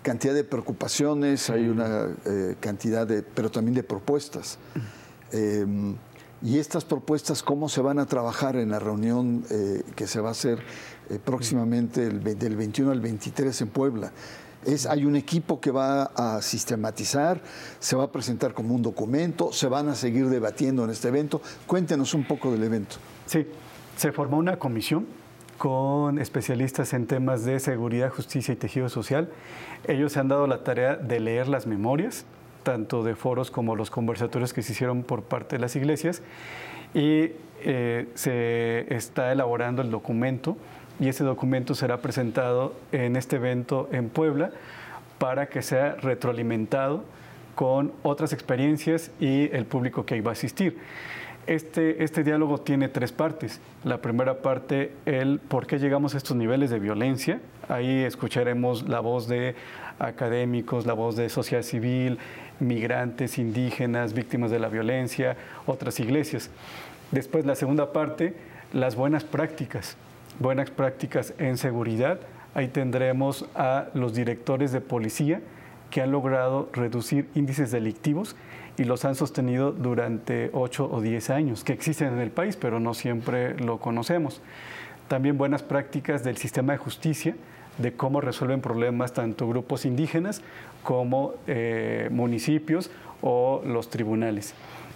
cantidad 0.02 0.34
de 0.34 0.44
preocupaciones, 0.44 1.48
hay 1.50 1.68
una 1.68 2.08
eh, 2.24 2.56
cantidad 2.60 3.06
de, 3.06 3.22
pero 3.22 3.50
también 3.50 3.74
de 3.74 3.82
propuestas. 3.82 4.58
Em, 5.30 5.96
y 6.42 6.58
estas 6.58 6.84
propuestas, 6.84 7.42
¿cómo 7.42 7.68
se 7.68 7.80
van 7.80 7.98
a 7.98 8.06
trabajar 8.06 8.56
en 8.56 8.70
la 8.70 8.78
reunión 8.78 9.44
eh, 9.50 9.82
que 9.94 10.06
se 10.06 10.20
va 10.20 10.30
a 10.30 10.32
hacer 10.32 10.60
eh, 11.08 11.18
próximamente 11.24 12.08
del 12.08 12.56
21 12.56 12.90
al 12.90 13.00
23 13.00 13.60
en 13.60 13.68
Puebla? 13.68 14.12
Es, 14.64 14.86
hay 14.86 15.04
un 15.04 15.16
equipo 15.16 15.60
que 15.60 15.70
va 15.70 16.04
a 16.04 16.42
sistematizar, 16.42 17.40
se 17.78 17.96
va 17.96 18.04
a 18.04 18.12
presentar 18.12 18.54
como 18.54 18.74
un 18.74 18.82
documento, 18.82 19.52
se 19.52 19.66
van 19.68 19.88
a 19.88 19.94
seguir 19.94 20.28
debatiendo 20.28 20.84
en 20.84 20.90
este 20.90 21.08
evento. 21.08 21.40
Cuéntenos 21.66 22.14
un 22.14 22.24
poco 22.24 22.50
del 22.50 22.62
evento. 22.62 22.96
Sí, 23.26 23.46
se 23.96 24.12
formó 24.12 24.36
una 24.38 24.58
comisión 24.58 25.06
con 25.58 26.18
especialistas 26.18 26.92
en 26.92 27.06
temas 27.06 27.44
de 27.44 27.60
seguridad, 27.60 28.10
justicia 28.10 28.52
y 28.52 28.56
tejido 28.56 28.88
social. 28.88 29.30
Ellos 29.86 30.12
se 30.12 30.18
han 30.18 30.26
dado 30.26 30.48
la 30.48 30.64
tarea 30.64 30.96
de 30.96 31.20
leer 31.20 31.46
las 31.46 31.68
memorias, 31.68 32.24
tanto 32.62 33.02
de 33.02 33.14
foros 33.14 33.50
como 33.50 33.76
los 33.76 33.90
conversatorios 33.90 34.52
que 34.52 34.62
se 34.62 34.72
hicieron 34.72 35.02
por 35.02 35.22
parte 35.22 35.56
de 35.56 35.60
las 35.60 35.76
iglesias, 35.76 36.22
y 36.94 37.32
eh, 37.64 38.08
se 38.14 38.94
está 38.94 39.32
elaborando 39.32 39.82
el 39.82 39.90
documento, 39.90 40.56
y 41.00 41.08
ese 41.08 41.24
documento 41.24 41.74
será 41.74 41.98
presentado 41.98 42.74
en 42.92 43.16
este 43.16 43.36
evento 43.36 43.88
en 43.92 44.08
Puebla 44.08 44.50
para 45.18 45.48
que 45.48 45.62
sea 45.62 45.96
retroalimentado 45.96 47.04
con 47.54 47.92
otras 48.02 48.32
experiencias 48.32 49.10
y 49.20 49.50
el 49.54 49.66
público 49.66 50.04
que 50.04 50.16
iba 50.16 50.30
a 50.30 50.32
asistir. 50.32 50.78
Este, 51.46 52.04
este 52.04 52.22
diálogo 52.22 52.58
tiene 52.58 52.88
tres 52.88 53.10
partes. 53.10 53.60
La 53.84 54.00
primera 54.00 54.38
parte, 54.38 54.92
el 55.06 55.40
por 55.40 55.66
qué 55.66 55.78
llegamos 55.78 56.14
a 56.14 56.18
estos 56.18 56.36
niveles 56.36 56.70
de 56.70 56.78
violencia. 56.78 57.40
Ahí 57.68 58.04
escucharemos 58.04 58.88
la 58.88 59.00
voz 59.00 59.26
de 59.26 59.56
académicos, 59.98 60.86
la 60.86 60.92
voz 60.92 61.16
de 61.16 61.28
sociedad 61.28 61.62
civil, 61.62 62.18
migrantes, 62.60 63.38
indígenas, 63.38 64.12
víctimas 64.12 64.50
de 64.50 64.58
la 64.58 64.68
violencia, 64.68 65.36
otras 65.66 66.00
iglesias. 66.00 66.50
Después, 67.10 67.44
la 67.44 67.54
segunda 67.54 67.92
parte, 67.92 68.34
las 68.72 68.96
buenas 68.96 69.24
prácticas. 69.24 69.96
Buenas 70.38 70.70
prácticas 70.70 71.34
en 71.38 71.56
seguridad. 71.58 72.18
Ahí 72.54 72.68
tendremos 72.68 73.46
a 73.54 73.88
los 73.94 74.14
directores 74.14 74.72
de 74.72 74.80
policía 74.80 75.40
que 75.90 76.00
han 76.00 76.10
logrado 76.10 76.70
reducir 76.72 77.28
índices 77.34 77.70
delictivos 77.70 78.34
y 78.78 78.84
los 78.84 79.04
han 79.04 79.14
sostenido 79.14 79.72
durante 79.72 80.50
8 80.54 80.88
o 80.90 81.00
10 81.02 81.30
años, 81.30 81.64
que 81.64 81.74
existen 81.74 82.14
en 82.14 82.20
el 82.20 82.30
país, 82.30 82.56
pero 82.56 82.80
no 82.80 82.94
siempre 82.94 83.54
lo 83.58 83.78
conocemos. 83.78 84.40
También 85.08 85.36
buenas 85.36 85.62
prácticas 85.62 86.24
del 86.24 86.38
sistema 86.38 86.72
de 86.72 86.78
justicia, 86.78 87.36
de 87.78 87.92
cómo 87.92 88.20
resuelven 88.20 88.60
problemas 88.60 89.12
tanto 89.12 89.48
grupos 89.48 89.84
indígenas 89.84 90.42
como 90.82 91.34
eh, 91.46 92.08
municipios 92.10 92.90
o 93.20 93.62
los 93.64 93.90
tribunales. 93.90 94.54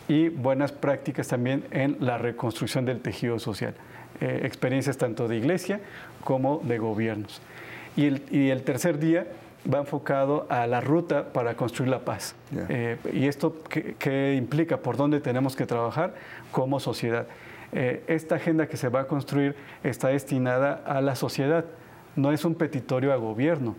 Y 0.08 0.28
buenas 0.28 0.72
prácticas 0.72 1.28
también 1.28 1.64
en 1.70 1.96
la 2.00 2.18
reconstrucción 2.18 2.84
del 2.84 3.00
tejido 3.00 3.38
social. 3.38 3.74
Eh, 4.20 4.40
experiencias 4.44 4.96
tanto 4.96 5.28
de 5.28 5.36
iglesia 5.36 5.80
como 6.24 6.60
de 6.64 6.78
gobiernos. 6.78 7.40
Y 7.96 8.06
el, 8.06 8.22
y 8.30 8.50
el 8.50 8.62
tercer 8.62 8.98
día 8.98 9.26
va 9.72 9.80
enfocado 9.80 10.46
a 10.48 10.66
la 10.66 10.80
ruta 10.80 11.32
para 11.32 11.54
construir 11.54 11.90
la 11.90 12.00
paz. 12.00 12.34
Eh, 12.68 12.96
¿Y 13.12 13.26
esto 13.26 13.56
qué, 13.68 14.34
implica? 14.36 14.78
¿Por 14.78 14.96
dónde 14.96 15.20
tenemos 15.20 15.56
que 15.56 15.66
trabajar 15.66 16.14
como 16.52 16.80
sociedad? 16.80 17.26
Eh, 17.72 18.02
esta 18.06 18.36
agenda 18.36 18.68
que 18.68 18.76
se 18.76 18.88
va 18.88 19.00
a 19.00 19.06
construir 19.06 19.56
está 19.82 20.08
destinada 20.08 20.82
a 20.86 21.00
la 21.00 21.16
sociedad, 21.16 21.64
no 22.16 22.32
es 22.32 22.44
un 22.44 22.54
petitorio 22.54 23.12
a 23.12 23.16
gobierno, 23.16 23.76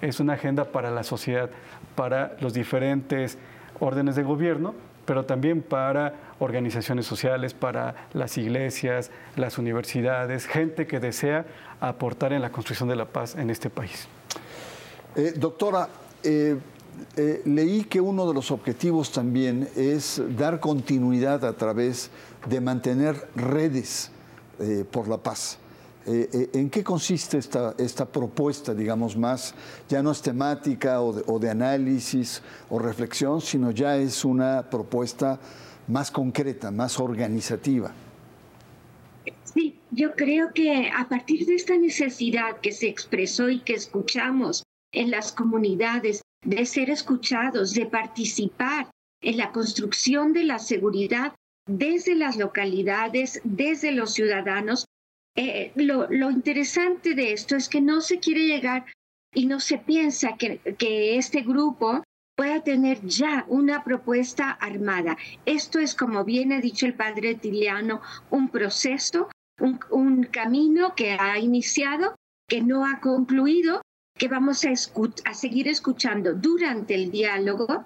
es 0.00 0.20
una 0.20 0.34
agenda 0.34 0.66
para 0.66 0.90
la 0.90 1.02
sociedad, 1.02 1.50
para 1.96 2.36
los 2.40 2.54
diferentes 2.54 3.38
órdenes 3.80 4.16
de 4.16 4.22
gobierno, 4.22 4.74
pero 5.04 5.24
también 5.24 5.62
para 5.62 6.14
organizaciones 6.38 7.06
sociales, 7.06 7.54
para 7.54 8.08
las 8.12 8.36
iglesias, 8.36 9.10
las 9.36 9.58
universidades, 9.58 10.46
gente 10.46 10.86
que 10.86 11.00
desea 11.00 11.46
aportar 11.80 12.32
en 12.32 12.42
la 12.42 12.52
construcción 12.52 12.88
de 12.88 12.96
la 12.96 13.06
paz 13.06 13.34
en 13.34 13.50
este 13.50 13.70
país. 13.70 14.06
Eh, 15.16 15.32
doctora, 15.36 15.88
eh, 16.22 16.58
eh, 17.16 17.42
leí 17.44 17.84
que 17.84 18.00
uno 18.00 18.26
de 18.26 18.34
los 18.34 18.50
objetivos 18.50 19.10
también 19.10 19.68
es 19.76 20.22
dar 20.36 20.60
continuidad 20.60 21.44
a 21.44 21.54
través 21.54 22.10
de 22.46 22.60
mantener 22.60 23.28
redes 23.34 24.10
por 24.90 25.06
la 25.06 25.18
paz. 25.18 25.58
¿En 26.10 26.70
qué 26.70 26.82
consiste 26.82 27.36
esta, 27.36 27.74
esta, 27.76 28.06
propuesta, 28.06 28.74
digamos, 28.74 29.14
más, 29.14 29.54
ya 29.90 30.02
no 30.02 30.10
es 30.10 30.22
temática 30.22 31.02
o 31.02 31.38
de, 31.38 31.50
análisis 31.50 32.42
o 32.70 32.78
reflexión, 32.78 33.42
sino 33.42 33.72
ya 33.72 33.96
es 33.98 34.24
una 34.24 34.70
propuesta 34.70 35.38
más 35.86 36.10
concreta, 36.10 36.70
más 36.70 36.98
organizativa? 36.98 37.92
Sí, 39.44 39.78
yo 39.90 40.14
creo 40.14 40.52
que 40.54 40.88
a 40.88 41.06
partir 41.08 41.44
de 41.44 41.56
esta 41.56 41.76
necesidad 41.76 42.58
que 42.62 42.72
se 42.72 42.88
expresó 42.88 43.50
y 43.50 43.60
que 43.60 43.74
escuchamos 43.74 44.62
en 44.92 45.10
las 45.10 45.32
comunidades, 45.32 46.22
de 46.42 46.64
ser 46.64 46.88
escuchados, 46.88 47.74
de 47.74 47.84
participar 47.84 48.88
en 49.20 49.36
la 49.36 49.52
construcción 49.52 50.32
de 50.32 50.44
la 50.44 50.58
seguridad, 50.58 51.34
desde 51.66 52.14
las 52.14 52.36
localidades, 52.36 53.40
desde 53.44 53.92
los 53.92 54.14
ciudadanos. 54.14 54.86
Eh, 55.40 55.70
lo, 55.76 56.30
interesante 56.32 57.14
de 57.14 57.32
esto 57.32 57.54
es 57.54 57.68
que 57.68 57.80
no 57.80 58.00
se 58.00 58.18
quiere 58.18 58.44
llegar 58.44 58.86
y 59.32 59.46
no 59.46 59.60
se 59.60 59.78
piensa 59.78 60.36
que, 60.36 60.60
este 61.16 61.42
grupo 61.42 62.02
pueda 62.36 62.64
tener 62.64 63.00
ya 63.06 63.44
una 63.46 63.84
propuesta 63.84 64.50
armada. 64.50 65.16
Esto 65.46 65.78
es, 65.78 65.94
como 65.94 66.24
bien 66.24 66.52
ha 66.52 66.60
dicho 66.60 66.86
el 66.86 66.94
padre 66.94 67.36
Tiliano, 67.36 68.02
un 68.30 68.48
proceso, 68.48 69.28
un, 69.60 70.24
camino 70.24 70.96
que 70.96 71.12
ha 71.12 71.38
iniciado, 71.38 72.16
que 72.48 72.60
no 72.60 72.84
ha 72.84 72.98
concluido, 72.98 73.80
que 74.18 74.26
vamos 74.26 74.64
a, 74.64 74.70
a 74.70 75.34
seguir 75.34 75.68
escuchando 75.68 76.34
durante 76.34 76.96
el 76.96 77.12
diálogo 77.12 77.84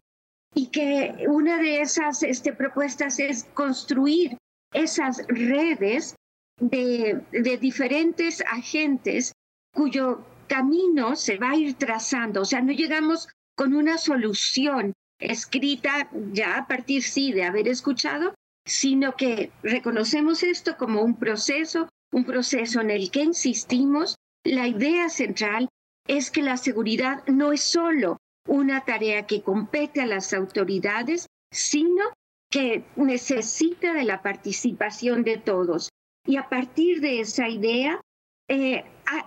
y 0.55 0.69
que 0.69 1.27
una 1.29 1.59
de 1.59 1.83
esas 1.83 2.23
este, 2.23 2.55
propuestas 2.55 3.19
es 3.19 3.45
construir 3.53 4.39
esas 4.73 5.27
redes 5.29 6.15
de, 6.63 7.59
diferentes 7.61 8.43
agentes 8.43 9.33
cuyo 9.75 10.25
camino 10.47 11.17
se 11.17 11.37
va 11.37 11.51
a 11.51 11.57
ir 11.57 11.75
trazando. 11.75 12.43
O 12.43 12.45
sea, 12.45 12.61
no 12.63 12.73
llegamos 12.73 13.29
con 13.57 13.75
una 13.75 13.99
solución 13.99 14.93
escrita 15.19 16.09
ya 16.33 16.59
a 16.59 16.67
partir, 16.67 17.03
sí, 17.03 17.33
de 17.33 17.45
haber 17.45 17.69
escuchado, 17.69 18.35
sino 18.65 19.17
que 19.17 19.51
reconocemos 19.63 20.43
esto 20.43 20.77
como 20.77 21.03
un 21.03 21.17
proceso, 21.17 21.89
un 22.13 22.25
proceso 22.25 22.81
en 22.81 22.91
el 22.91 23.11
que 23.11 23.23
insistimos. 23.23 24.17
La 24.45 24.69
idea 24.69 25.09
central 25.09 25.69
es 26.07 26.31
que 26.31 26.43
la 26.43 26.57
seguridad 26.57 27.25
no 27.27 27.53
es 27.53 27.63
solo 27.63 28.19
una 28.47 28.85
tarea 28.85 29.27
que 29.27 29.43
compete 29.43 30.01
a 30.01 30.07
las 30.07 30.33
autoridades, 30.33 31.27
sino 31.53 32.05
que 32.51 32.85
necesita 32.97 33.95
de 33.95 34.05
la 34.05 34.23
participación 34.23 35.23
de 35.23 35.39
todos. 35.39 35.89
Y 36.27 36.37
a 36.37 36.49
partir 36.49 37.01
de 37.01 37.21
esa 37.21 37.49
idea, 37.49 38.01
eh, 38.49 38.85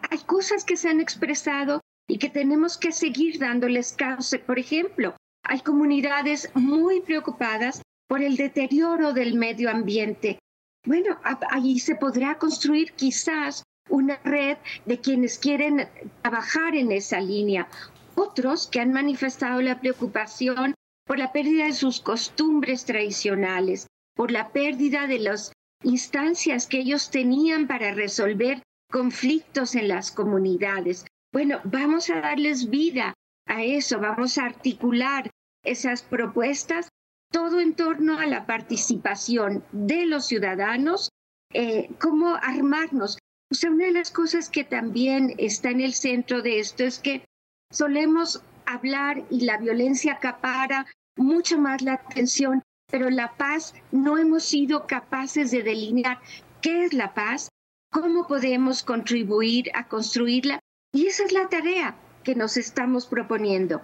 hay 0.09 0.19
cosas 0.25 0.63
que 0.63 0.77
se 0.77 0.89
han 0.89 1.01
expresado 1.01 1.81
y 2.07 2.17
que 2.17 2.29
tenemos 2.29 2.77
que 2.77 2.91
seguir 2.91 3.39
dándoles 3.39 3.93
cauce. 3.93 4.39
Por 4.39 4.59
ejemplo, 4.59 5.15
hay 5.43 5.61
comunidades 5.61 6.49
muy 6.55 7.01
preocupadas 7.01 7.81
por 8.07 8.21
el 8.21 8.37
deterioro 8.37 9.13
del 9.13 9.35
medio 9.35 9.69
ambiente. 9.69 10.39
Bueno, 10.85 11.19
allí 11.49 11.79
se 11.79 11.95
podrá 11.95 12.37
construir 12.37 12.93
quizás 12.93 13.63
una 13.89 14.17
red 14.23 14.57
de 14.85 14.99
quienes 14.99 15.37
quieren 15.37 15.87
trabajar 16.21 16.75
en 16.75 16.91
esa 16.91 17.19
línea, 17.19 17.67
otros 18.15 18.67
que 18.67 18.79
han 18.79 18.93
manifestado 18.93 19.61
la 19.61 19.79
preocupación 19.79 20.73
por 21.05 21.19
la 21.19 21.31
pérdida 21.31 21.65
de 21.65 21.73
sus 21.73 22.01
costumbres 22.01 22.85
tradicionales, 22.85 23.87
por 24.15 24.31
la 24.31 24.49
pérdida 24.51 25.07
de 25.07 25.19
las 25.19 25.51
instancias 25.85 26.67
que 26.67 26.79
ellos 26.79 27.09
tenían 27.11 27.67
para 27.67 27.93
resolver 27.93 28.61
conflictos 28.91 29.75
en 29.75 29.87
las 29.87 30.11
comunidades. 30.11 31.05
Bueno, 31.31 31.61
vamos 31.63 32.09
a 32.09 32.21
darles 32.21 32.69
vida 32.69 33.13
a 33.47 33.63
eso, 33.63 33.99
vamos 33.99 34.37
a 34.37 34.45
articular 34.45 35.29
esas 35.63 36.01
propuestas, 36.01 36.89
todo 37.31 37.59
en 37.59 37.75
torno 37.75 38.19
a 38.19 38.25
la 38.25 38.45
participación 38.45 39.63
de 39.71 40.05
los 40.05 40.27
ciudadanos, 40.27 41.09
eh, 41.53 41.89
cómo 41.99 42.35
armarnos. 42.35 43.17
O 43.51 43.55
sea, 43.55 43.71
una 43.71 43.85
de 43.85 43.91
las 43.91 44.11
cosas 44.11 44.49
que 44.49 44.63
también 44.63 45.35
está 45.37 45.69
en 45.69 45.81
el 45.81 45.93
centro 45.93 46.41
de 46.41 46.59
esto 46.59 46.83
es 46.83 46.99
que 46.99 47.25
solemos 47.71 48.41
hablar 48.65 49.23
y 49.29 49.41
la 49.41 49.57
violencia 49.57 50.13
acapara 50.13 50.87
mucho 51.15 51.59
más 51.59 51.81
la 51.81 51.93
atención, 51.93 52.63
pero 52.95 53.09
la 53.09 53.33
paz 53.35 53.73
no 53.91 54.17
hemos 54.17 54.45
sido 54.45 54.87
capaces 54.87 55.51
de 55.51 55.63
delinear 55.63 56.17
qué 56.61 56.85
es 56.85 56.93
la 56.93 57.13
paz, 57.13 57.49
cómo 57.91 58.25
podemos 58.25 58.83
contribuir 58.83 59.69
a 59.75 59.89
construirla 59.89 60.61
y 60.93 61.07
esa 61.07 61.25
es 61.25 61.33
la 61.33 61.49
tarea 61.49 61.97
que 62.23 62.35
nos 62.35 62.55
estamos 62.55 63.05
proponiendo. 63.05 63.81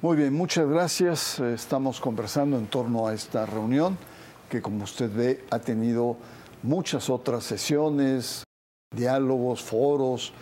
Muy 0.00 0.16
bien, 0.16 0.32
muchas 0.32 0.66
gracias. 0.66 1.40
Estamos 1.40 2.00
conversando 2.00 2.56
en 2.56 2.68
torno 2.68 3.06
a 3.06 3.12
esta 3.12 3.44
reunión 3.44 3.98
que 4.48 4.62
como 4.62 4.84
usted 4.84 5.14
ve 5.14 5.44
ha 5.50 5.58
tenido 5.58 6.16
muchas 6.62 7.10
otras 7.10 7.44
sesiones, 7.44 8.44
diálogos, 8.96 9.60
foros, 9.60 10.32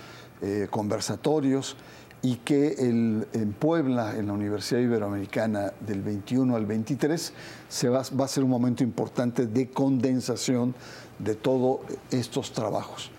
eh, 0.43 0.69
conversatorios 0.71 1.77
y 2.23 2.37
que 2.37 2.75
en 2.79 3.55
Puebla, 3.59 4.17
en 4.17 4.27
la 4.27 4.35
Universidad 4.35 4.81
Iberoamericana, 4.81 5.73
del 5.81 6.03
21 6.03 6.55
al 6.55 6.67
23, 6.67 7.33
se 7.69 7.89
va, 7.89 8.01
a 8.01 8.29
ser 8.29 8.45
un 8.45 8.51
momento 8.51 8.83
importante 8.85 9.47
de 9.47 9.71
condensación 9.71 10.75
de 11.19 11.35
todos 11.35 11.81
estos 12.11 12.53
trabajos. 12.53 13.11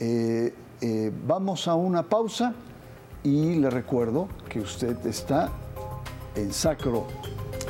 Eh, 0.00 0.54
eh, 0.80 1.12
vamos 1.26 1.68
a 1.68 1.74
una 1.74 2.04
pausa 2.04 2.54
y 3.22 3.56
le 3.56 3.68
recuerdo 3.68 4.28
que 4.48 4.60
usted 4.60 5.04
está 5.06 5.50
en 6.34 6.52
sacro 6.52 7.06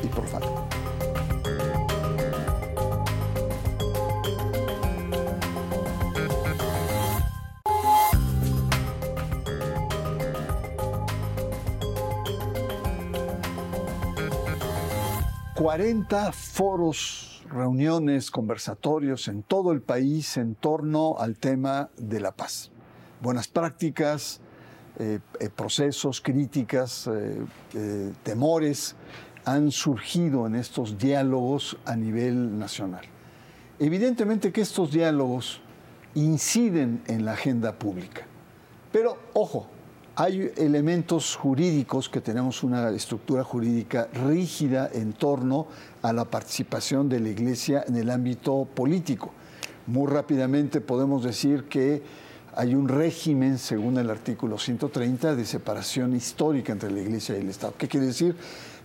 y 0.03 0.07
profano. 0.09 0.78
40 15.69 16.33
foros, 16.33 17.45
reuniones, 17.51 18.31
conversatorios 18.31 19.29
en 19.29 19.43
todo 19.43 19.73
el 19.73 19.83
país 19.83 20.39
en 20.39 20.55
torno 20.55 21.19
al 21.19 21.37
tema 21.37 21.91
de 21.99 22.21
la 22.21 22.33
paz. 22.33 22.71
Buenas 23.21 23.49
prácticas, 23.49 24.41
eh, 24.99 25.19
eh, 25.39 25.51
procesos, 25.55 26.23
críticas, 26.23 27.07
eh, 27.13 28.13
temores 28.23 28.97
han 29.45 29.71
surgido 29.71 30.47
en 30.47 30.55
estos 30.55 30.97
diálogos 30.97 31.77
a 31.85 31.97
nivel 31.97 32.59
nacional. 32.59 33.05
Evidentemente 33.79 34.53
que 34.53 34.63
estos 34.63 34.91
diálogos 34.91 35.61
inciden 36.15 37.03
en 37.09 37.27
la 37.27 37.33
agenda 37.33 37.79
pública. 37.79 38.23
Pero, 38.91 39.19
ojo, 39.35 39.67
hay 40.21 40.51
elementos 40.57 41.37
jurídicos 41.37 42.09
que 42.09 42.21
tenemos 42.21 42.65
una 42.65 42.91
estructura 42.91 43.45
jurídica 43.45 44.09
rígida 44.27 44.91
en 44.93 45.13
torno 45.13 45.69
a 46.03 46.13
la 46.13 46.25
participación 46.25 47.09
de 47.09 47.21
la 47.21 47.29
Iglesia 47.29 47.85
en 47.87 47.95
el 47.95 48.11
ámbito 48.11 48.65
político. 48.75 49.31
Muy 49.87 50.09
rápidamente 50.11 50.81
podemos 50.81 51.23
decir 51.23 51.69
que 51.69 52.03
hay 52.57 52.75
un 52.75 52.89
régimen, 52.89 53.59
según 53.59 53.97
el 53.97 54.11
artículo 54.11 54.59
130, 54.59 55.37
de 55.37 55.45
separación 55.45 56.17
histórica 56.17 56.73
entre 56.73 56.91
la 56.91 56.99
Iglesia 56.99 57.37
y 57.37 57.43
el 57.43 57.51
Estado. 57.51 57.75
¿Qué 57.79 57.87
quiere 57.87 58.07
decir? 58.07 58.35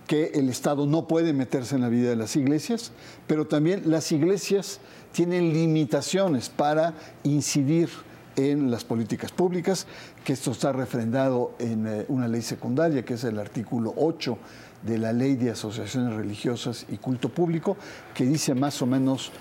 Que 0.06 0.26
el 0.34 0.48
Estado 0.48 0.86
no 0.86 1.08
puede 1.08 1.32
meterse 1.32 1.74
en 1.74 1.80
la 1.80 1.88
vida 1.88 2.10
de 2.10 2.16
las 2.16 2.36
iglesias, 2.36 2.92
pero 3.26 3.48
también 3.48 3.82
las 3.86 4.12
iglesias 4.12 4.78
tienen 5.10 5.52
limitaciones 5.52 6.48
para 6.48 6.94
incidir 7.24 7.88
en 8.36 8.70
las 8.70 8.84
políticas 8.84 9.32
públicas, 9.32 9.86
que 10.24 10.32
esto 10.32 10.50
está 10.50 10.72
refrendado 10.72 11.52
en 11.58 11.86
eh, 11.86 12.04
una 12.08 12.28
ley 12.28 12.42
secundaria, 12.42 13.04
que 13.04 13.14
es 13.14 13.24
el 13.24 13.38
artículo 13.38 13.94
8 13.96 14.38
de 14.82 14.98
la 14.98 15.12
Ley 15.12 15.36
de 15.36 15.50
Asociaciones 15.50 16.14
Religiosas 16.14 16.86
y 16.90 16.96
Culto 16.96 17.28
Público, 17.28 17.76
que 18.14 18.24
dice 18.24 18.54
más 18.54 18.82
o 18.82 18.86
menos 18.86 19.32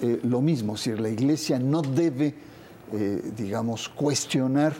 eh, 0.00 0.20
lo 0.22 0.40
mismo, 0.40 0.74
es 0.74 0.84
decir, 0.84 1.00
la 1.00 1.08
Iglesia 1.08 1.58
no 1.58 1.82
debe, 1.82 2.34
eh, 2.92 3.32
digamos, 3.36 3.88
cuestionar 3.88 4.74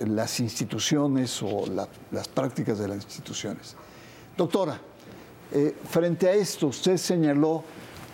las 0.00 0.38
instituciones 0.40 1.42
o 1.42 1.64
las 2.10 2.28
prácticas 2.28 2.78
de 2.78 2.88
las 2.88 2.96
instituciones. 2.96 3.74
Doctora, 4.36 4.78
frente 5.88 6.28
a 6.28 6.32
esto, 6.32 6.66
usted 6.66 6.98
señaló 6.98 7.64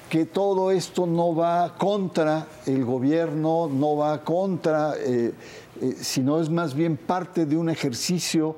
que 0.08 0.24
todo 0.24 0.70
esto 0.70 1.06
no 1.06 1.34
va 1.34 1.74
contra 1.76 2.46
el 2.66 2.84
gobierno, 2.84 3.68
no 3.68 3.96
va 3.96 4.22
contra, 4.22 4.94
eh, 4.98 5.32
eh, 5.80 5.94
sino 5.98 6.40
es 6.40 6.48
más 6.48 6.74
bien 6.74 6.96
parte 6.96 7.44
de 7.44 7.56
un 7.56 7.68
ejercicio, 7.68 8.56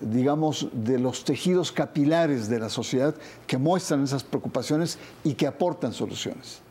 digamos, 0.00 0.68
de 0.72 0.98
los 0.98 1.24
tejidos 1.24 1.72
capilares 1.72 2.48
de 2.48 2.60
la 2.60 2.68
sociedad 2.68 3.14
que 3.46 3.58
muestran 3.58 4.04
esas 4.04 4.22
preocupaciones 4.22 4.98
y 5.24 5.34
que 5.34 5.46
aportan 5.46 5.92
soluciones. 5.92 6.62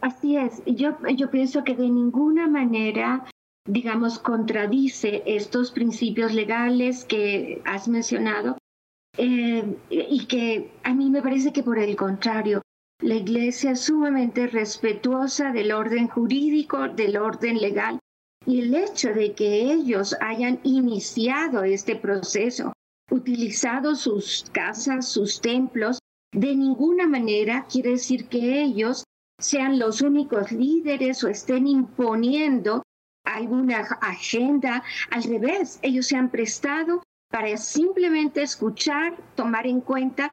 Así 0.00 0.36
es, 0.36 0.62
yo, 0.64 0.96
yo 1.16 1.30
pienso 1.30 1.64
que 1.64 1.74
de 1.74 1.90
ninguna 1.90 2.46
manera, 2.46 3.24
digamos, 3.66 4.18
contradice 4.18 5.24
estos 5.26 5.72
principios 5.72 6.32
legales 6.32 7.04
que 7.04 7.60
has 7.64 7.88
mencionado 7.88 8.56
eh, 9.16 9.76
y 9.90 10.26
que 10.26 10.70
a 10.84 10.94
mí 10.94 11.10
me 11.10 11.20
parece 11.20 11.52
que 11.52 11.64
por 11.64 11.78
el 11.78 11.96
contrario, 11.96 12.62
la 13.00 13.14
Iglesia 13.14 13.72
es 13.72 13.80
sumamente 13.80 14.46
respetuosa 14.48 15.52
del 15.52 15.72
orden 15.72 16.08
jurídico, 16.08 16.88
del 16.88 17.16
orden 17.16 17.58
legal, 17.58 17.98
y 18.44 18.60
el 18.60 18.74
hecho 18.74 19.12
de 19.14 19.34
que 19.34 19.72
ellos 19.72 20.16
hayan 20.20 20.60
iniciado 20.64 21.62
este 21.62 21.96
proceso, 21.96 22.72
utilizado 23.10 23.94
sus 23.94 24.46
casas, 24.52 25.08
sus 25.08 25.40
templos, 25.40 25.98
de 26.32 26.54
ninguna 26.54 27.06
manera 27.06 27.66
quiere 27.70 27.90
decir 27.90 28.28
que 28.28 28.62
ellos 28.62 29.04
sean 29.38 29.78
los 29.78 30.02
únicos 30.02 30.50
líderes 30.50 31.22
o 31.24 31.28
estén 31.28 31.66
imponiendo 31.66 32.82
alguna 33.24 33.80
agenda. 34.00 34.82
Al 35.10 35.22
revés, 35.22 35.78
ellos 35.82 36.06
se 36.06 36.16
han 36.16 36.30
prestado 36.30 37.02
para 37.30 37.56
simplemente 37.56 38.42
escuchar, 38.42 39.16
tomar 39.36 39.66
en 39.66 39.80
cuenta. 39.80 40.30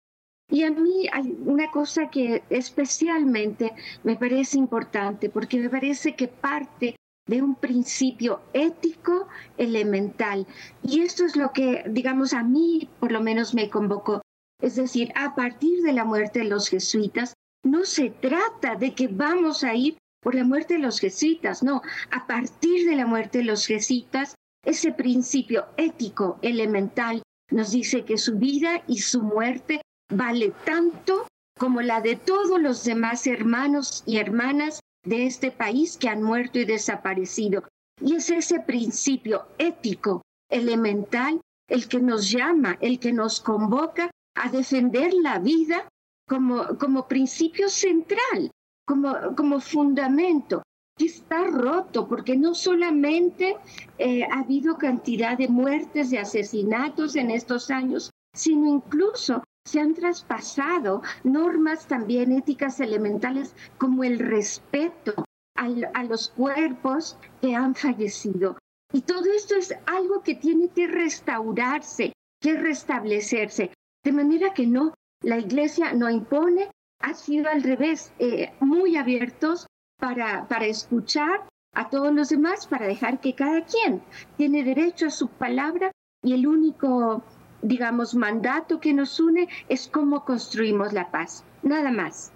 Y 0.49 0.63
a 0.63 0.71
mí 0.71 1.07
hay 1.11 1.35
una 1.45 1.71
cosa 1.71 2.09
que 2.09 2.43
especialmente 2.49 3.73
me 4.03 4.15
parece 4.15 4.57
importante, 4.57 5.29
porque 5.29 5.59
me 5.59 5.69
parece 5.69 6.15
que 6.15 6.27
parte 6.27 6.95
de 7.27 7.41
un 7.41 7.55
principio 7.55 8.41
ético 8.53 9.27
elemental. 9.57 10.45
Y 10.83 11.01
esto 11.01 11.25
es 11.25 11.35
lo 11.35 11.51
que, 11.51 11.83
digamos, 11.87 12.33
a 12.33 12.43
mí 12.43 12.87
por 12.99 13.11
lo 13.11 13.21
menos 13.21 13.53
me 13.53 13.69
convocó. 13.69 14.21
Es 14.61 14.75
decir, 14.75 15.11
a 15.15 15.35
partir 15.35 15.81
de 15.81 15.93
la 15.93 16.05
muerte 16.05 16.39
de 16.39 16.45
los 16.45 16.69
jesuitas, 16.69 17.33
no 17.63 17.83
se 17.83 18.11
trata 18.11 18.75
de 18.75 18.93
que 18.93 19.07
vamos 19.07 19.63
a 19.63 19.73
ir 19.75 19.97
por 20.21 20.35
la 20.35 20.43
muerte 20.43 20.75
de 20.75 20.79
los 20.79 20.99
jesuitas, 20.99 21.61
no, 21.61 21.81
a 22.11 22.25
partir 22.25 22.87
de 22.87 22.95
la 22.95 23.05
muerte 23.05 23.39
de 23.39 23.43
los 23.43 23.65
jesuitas, 23.65 24.35
ese 24.63 24.91
principio 24.91 25.65
ético 25.77 26.39
elemental 26.41 27.21
nos 27.51 27.71
dice 27.71 28.05
que 28.05 28.17
su 28.17 28.37
vida 28.37 28.81
y 28.87 28.99
su 28.99 29.21
muerte 29.21 29.81
vale 30.09 30.53
tanto 30.65 31.27
como 31.57 31.81
la 31.81 32.01
de 32.01 32.15
todos 32.15 32.59
los 32.59 32.83
demás 32.83 33.27
hermanos 33.27 34.03
y 34.05 34.17
hermanas 34.17 34.79
de 35.05 35.25
este 35.25 35.51
país 35.51 35.97
que 35.97 36.09
han 36.09 36.21
muerto 36.21 36.59
y 36.59 36.65
desaparecido. 36.65 37.63
Y 38.01 38.15
es 38.15 38.29
ese 38.29 38.59
principio 38.59 39.45
ético 39.57 40.21
elemental 40.49 41.39
el 41.67 41.87
que 41.87 41.99
nos 41.99 42.29
llama, 42.29 42.77
el 42.81 42.99
que 42.99 43.13
nos 43.13 43.39
convoca 43.39 44.11
a 44.35 44.49
defender 44.49 45.13
la 45.13 45.39
vida 45.39 45.87
como, 46.27 46.77
como 46.77 47.07
principio 47.07 47.69
central, 47.69 48.51
como, 48.85 49.35
como 49.35 49.59
fundamento, 49.59 50.63
que 50.97 51.05
está 51.05 51.45
roto, 51.45 52.07
porque 52.07 52.35
no 52.37 52.53
solamente 52.53 53.57
eh, 53.97 54.23
ha 54.23 54.39
habido 54.39 54.77
cantidad 54.77 55.37
de 55.37 55.47
muertes, 55.47 56.09
de 56.09 56.19
asesinatos 56.19 57.15
en 57.15 57.31
estos 57.31 57.69
años, 57.69 58.11
sino 58.33 58.67
incluso 58.67 59.43
se 59.65 59.79
han 59.79 59.93
traspasado 59.93 61.01
normas 61.23 61.87
también 61.87 62.31
éticas 62.31 62.79
elementales 62.79 63.55
como 63.77 64.03
el 64.03 64.19
respeto 64.19 65.25
a 65.55 66.03
los 66.03 66.29
cuerpos 66.29 67.17
que 67.41 67.55
han 67.55 67.75
fallecido. 67.75 68.57
Y 68.93 69.01
todo 69.01 69.25
esto 69.35 69.55
es 69.55 69.73
algo 69.87 70.21
que 70.21 70.35
tiene 70.35 70.69
que 70.69 70.87
restaurarse, 70.87 72.13
que 72.39 72.57
restablecerse. 72.57 73.71
De 74.03 74.11
manera 74.11 74.53
que 74.53 74.67
no, 74.67 74.93
la 75.21 75.39
iglesia 75.39 75.93
no 75.93 76.09
impone, 76.09 76.69
ha 77.01 77.13
sido 77.13 77.49
al 77.49 77.63
revés, 77.63 78.13
eh, 78.19 78.53
muy 78.59 78.95
abiertos 78.97 79.65
para, 79.97 80.47
para 80.47 80.65
escuchar 80.65 81.47
a 81.73 81.89
todos 81.89 82.13
los 82.13 82.29
demás, 82.29 82.67
para 82.67 82.87
dejar 82.87 83.19
que 83.19 83.33
cada 83.33 83.65
quien 83.65 84.03
tiene 84.37 84.63
derecho 84.63 85.07
a 85.07 85.11
su 85.11 85.29
palabra 85.29 85.91
y 86.21 86.33
el 86.33 86.47
único 86.47 87.23
digamos, 87.65 88.15
mandato 88.15 88.79
que 88.79 88.93
nos 88.93 89.19
une 89.19 89.47
es 89.67 89.87
cómo 89.87 90.23
construimos 90.23 90.93
la 90.93 91.09
paz, 91.11 91.43
nada 91.63 91.91
más. 91.91 92.31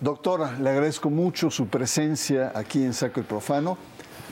Doctora, 0.00 0.58
le 0.58 0.70
agradezco 0.70 1.10
mucho 1.10 1.50
su 1.50 1.68
presencia 1.68 2.52
aquí 2.54 2.82
en 2.82 2.92
Sacro 2.92 3.22
y 3.22 3.24
Profano. 3.24 3.78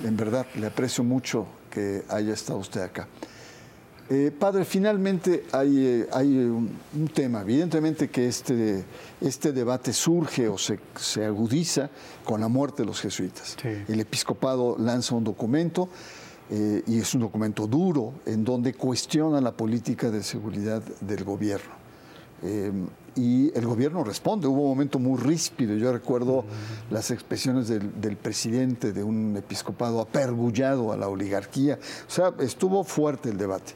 En 0.04 0.16
verdad, 0.16 0.46
le 0.56 0.66
aprecio 0.66 1.04
mucho 1.04 1.46
que 1.70 2.02
haya 2.08 2.34
estado 2.34 2.58
usted 2.58 2.82
acá. 2.82 3.06
Eh, 4.10 4.30
padre, 4.38 4.66
finalmente 4.66 5.46
hay, 5.52 5.78
eh, 5.78 6.08
hay 6.12 6.36
un, 6.36 6.78
tema, 7.14 7.40
evidentemente 7.40 8.10
que 8.10 8.28
este, 8.28 8.84
este 9.22 9.52
debate 9.52 9.94
surge 9.94 10.46
o 10.46 10.58
se, 10.58 10.78
se, 10.94 11.24
agudiza 11.24 11.88
con 12.22 12.42
la 12.42 12.48
muerte 12.48 12.82
de 12.82 12.86
los 12.86 13.00
jesuitas. 13.00 13.56
El 13.64 14.00
episcopado 14.00 14.76
lanza 14.78 15.14
un 15.14 15.24
documento 15.24 15.88
eh, 16.50 16.82
y 16.86 16.98
es 16.98 17.14
un 17.14 17.22
documento 17.22 17.66
duro 17.66 18.14
en 18.26 18.44
donde 18.44 18.74
cuestiona 18.74 19.40
la 19.40 19.52
política 19.52 20.10
de 20.10 20.22
seguridad 20.22 20.82
del 21.00 21.24
gobierno. 21.24 21.72
Eh, 22.42 22.70
y 23.16 23.56
el 23.56 23.66
gobierno 23.66 24.04
responde. 24.04 24.46
Hubo 24.46 24.62
un 24.62 24.68
momento 24.68 24.98
muy 24.98 25.18
ríspido. 25.18 25.76
Yo 25.76 25.92
recuerdo 25.92 26.44
las 26.90 27.10
expresiones 27.10 27.68
del, 27.68 28.16
presidente 28.16 28.92
de 28.92 29.02
un 29.02 29.36
episcopado 29.36 30.00
apergullado 30.00 30.92
a 30.92 30.96
la 30.96 31.08
oligarquía. 31.08 31.78
O 32.06 32.10
sea, 32.10 32.32
estuvo 32.40 32.84
fuerte 32.84 33.30
el 33.30 33.38
debate. 33.38 33.72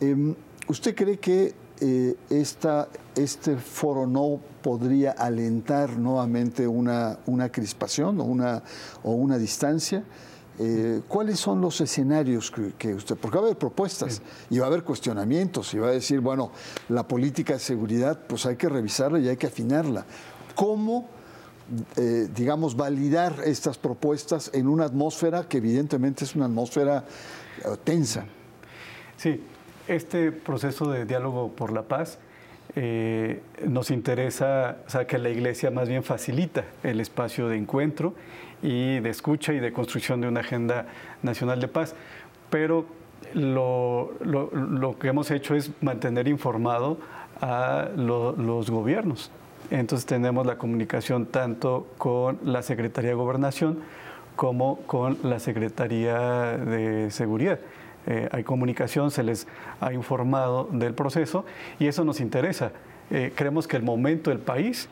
Em, 0.00 0.34
¿Usted 0.68 0.94
cree 0.94 1.18
que 1.18 1.54
eh, 1.80 2.14
esta, 2.30 2.88
este 3.16 3.56
foro 3.56 4.06
no 4.06 4.38
podría 4.62 5.10
alentar 5.10 5.98
nuevamente 5.98 6.66
una, 6.68 7.18
una 7.26 7.50
crispación 7.50 8.20
o 8.20 8.24
una, 8.24 8.62
o 9.02 9.12
una 9.12 9.38
distancia? 9.38 10.04
Eh, 10.58 11.00
¿Cuáles 11.08 11.40
son 11.40 11.60
los 11.60 11.80
escenarios 11.80 12.52
que, 12.78 12.94
usted, 12.94 13.16
porque 13.16 13.38
va 13.38 13.44
a 13.44 13.46
haber 13.46 13.58
propuestas 13.58 14.20
y 14.50 14.58
va 14.58 14.66
a 14.66 14.68
haber 14.68 14.82
cuestionamientos 14.84 15.72
y 15.72 15.78
va 15.78 15.88
a 15.88 15.92
decir, 15.92 16.20
bueno, 16.20 16.50
la 16.88 17.08
política 17.08 17.54
de 17.54 17.58
seguridad, 17.58 18.20
pues 18.26 18.44
hay 18.44 18.56
que 18.56 18.68
revisarla 18.68 19.18
y 19.18 19.28
hay 19.28 19.36
que 19.36 19.46
afinarla. 19.46 20.04
¿Cómo, 20.54 21.08
eh, 21.96 22.28
digamos, 22.34 22.76
validar 22.76 23.36
estas 23.44 23.78
propuestas 23.78 24.50
en 24.52 24.68
una 24.68 24.84
atmósfera 24.84 25.48
que 25.48 25.56
evidentemente 25.56 26.24
es 26.24 26.36
una 26.36 26.44
atmósfera 26.44 27.04
eh, 27.64 27.68
tensa? 27.82 28.26
Sí, 29.16 29.42
este 29.88 30.32
proceso 30.32 30.90
de 30.90 31.06
diálogo 31.06 31.48
por 31.52 31.72
la 31.72 31.82
paz 31.82 32.18
nos 33.66 33.90
interesa, 33.90 34.78
o 34.86 34.90
sea, 34.90 35.06
que 35.06 35.18
la 35.18 35.28
Iglesia 35.28 35.70
más 35.70 35.90
bien 35.90 36.02
facilita 36.02 36.64
el 36.82 37.00
espacio 37.00 37.48
de 37.48 37.58
encuentro 37.58 38.14
y 38.62 39.00
de 39.00 39.10
escucha 39.10 39.52
y 39.52 39.60
de 39.60 39.72
construcción 39.72 40.20
de 40.20 40.28
una 40.28 40.40
agenda 40.40 40.86
nacional 41.22 41.60
de 41.60 41.68
paz. 41.68 41.94
Pero 42.50 42.86
lo, 43.34 44.12
lo, 44.22 44.98
que 44.98 45.08
hemos 45.08 45.30
hecho 45.30 45.54
es 45.54 45.70
mantener 45.82 46.28
informado 46.28 46.98
a 47.40 47.88
los 47.96 48.70
gobiernos. 48.70 49.30
Entonces 49.70 50.06
tenemos 50.06 50.46
la 50.46 50.58
comunicación 50.58 51.26
tanto 51.26 51.86
con 51.98 52.38
la 52.44 52.62
Secretaría 52.62 53.10
de 53.10 53.16
Gobernación 53.16 53.78
como 54.36 54.76
con 54.86 55.18
la 55.22 55.38
Secretaría 55.38 56.18
de 56.58 57.10
Seguridad. 57.10 57.58
Eh, 58.06 58.28
hay 58.32 58.42
comunicación, 58.42 59.10
se 59.10 59.22
les 59.22 59.46
ha 59.80 59.92
informado 59.92 60.68
del 60.72 60.94
proceso 60.94 61.44
y 61.78 61.86
eso 61.86 62.04
nos 62.04 62.20
interesa. 62.20 62.72
Eh, 63.10 63.32
creemos 63.34 63.68
que 63.68 63.76
el 63.76 63.82
momento 63.82 64.30
del 64.30 64.40
país 64.40 64.88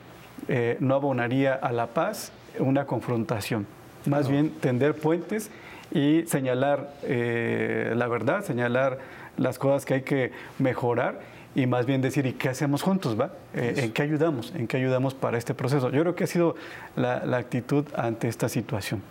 eh, 0.49 0.77
no 0.81 0.95
abonaría 0.95 1.55
a 1.55 1.73
la 1.73 1.89
paz 1.89 2.33
una 2.59 2.87
confrontación, 2.87 3.67
más 4.07 4.29
bien 4.29 4.51
tender 4.61 4.95
puentes 4.95 5.51
y 5.93 6.25
señalar 6.27 6.95
eh, 7.03 7.93
la 7.97 8.09
verdad, 8.09 8.45
señalar 8.45 8.99
las 9.37 9.59
cosas 9.59 9.85
que 9.85 9.95
hay 9.95 10.03
que 10.03 10.33
mejorar 10.59 11.21
y 11.55 11.67
más 11.67 11.85
bien 11.85 12.01
decir, 12.01 12.27
¿y 12.27 12.35
qué 12.35 12.49
hacemos 12.49 12.83
juntos? 12.83 13.19
va? 13.19 13.33
Eh, 13.55 13.75
¿En 13.79 13.93
qué 13.93 14.03
ayudamos? 14.03 14.53
¿En 14.55 14.69
qué 14.69 14.77
ayudamos 14.77 15.15
para 15.15 15.37
este 15.37 15.53
proceso? 15.53 15.91
Yo 15.91 16.03
creo 16.03 16.15
que 16.15 16.25
ha 16.25 16.29
sido 16.29 16.55
la, 16.95 17.17
actitud 17.37 17.85
ante 17.97 18.29
esta 18.29 18.49
situación. 18.49 19.03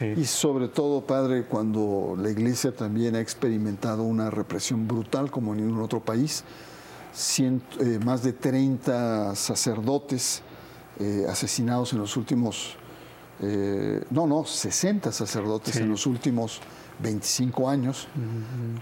Y 0.00 0.24
sobre 0.24 0.66
todo, 0.66 1.02
padre, 1.02 1.44
cuando 1.44 2.16
la 2.18 2.28
iglesia 2.28 2.72
también 2.72 3.14
ha 3.14 3.20
experimentado 3.20 4.02
una 4.02 4.28
represión 4.28 4.88
brutal 4.88 5.30
como 5.30 5.54
en 5.54 5.64
ningún 5.64 5.80
otro 5.80 6.00
país, 6.00 6.44
eh, 7.38 8.00
más 8.04 8.24
de 8.24 8.32
30 8.32 9.36
sacerdotes 9.36 10.42
asesinados 11.28 11.92
en 11.92 11.98
los 11.98 12.16
últimos 12.16 12.76
eh, 13.42 14.02
no, 14.10 14.26
no, 14.26 14.44
60 14.44 15.10
sacerdotes 15.12 15.76
en 15.76 15.88
los 15.88 16.06
últimos 16.06 16.60
25 17.00 17.68
años 17.68 18.08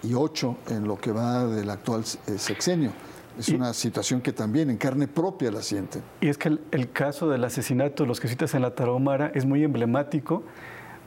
y 0.03 0.15
8 0.15 0.57
en 0.71 0.87
lo 0.87 0.99
que 0.99 1.12
va 1.12 1.47
del 1.47 1.71
actual 1.71 2.03
eh, 2.27 2.38
sexenio. 2.38 2.93
Es 3.38 3.49
una 3.49 3.73
situación 3.73 4.21
que 4.21 4.33
también 4.33 4.69
en 4.69 4.77
carne 4.77 5.09
propia 5.09 5.51
la 5.51 5.62
sienten. 5.62 6.03
Y 6.21 6.29
es 6.29 6.37
que 6.37 6.59
el, 6.71 6.91
caso 6.93 7.31
del 7.31 7.43
asesinato 7.45 8.03
de 8.03 8.09
los 8.09 8.21
jesuitas 8.21 8.55
en 8.55 8.61
la 8.61 8.75
Tarahumara 8.75 9.33
es 9.35 9.47
muy 9.47 9.65
emblemático 9.65 10.43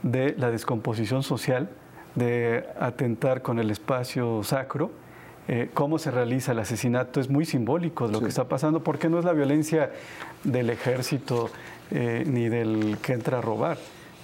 de 0.01 0.34
la 0.36 0.49
descomposición 0.49 1.21
social, 1.21 1.69
de 2.15 2.65
atentar 2.79 3.43
con 3.43 3.60
el 3.60 3.69
espacio 3.69 4.41
sacro. 4.43 4.91
Eh, 5.47 5.69
cómo 5.75 5.99
se 5.99 6.10
realiza 6.10 6.53
el 6.53 6.60
asesinato 6.60 7.19
es 7.19 7.29
muy 7.29 7.45
simbólico 7.45 8.08
de 8.08 8.13
lo 8.13 8.21
que 8.21 8.29
está 8.29 8.47
pasando, 8.47 8.84
porque 8.84 9.08
no 9.08 9.19
es 9.19 9.25
la 9.25 9.34
violencia 9.34 9.91
del 10.43 10.71
ejército 10.71 11.51
eh, 11.91 12.23
ni 12.25 12.49
del 12.49 12.97
que 13.01 13.13
entra 13.13 13.39
a 13.39 13.41
robar, 13.41 13.77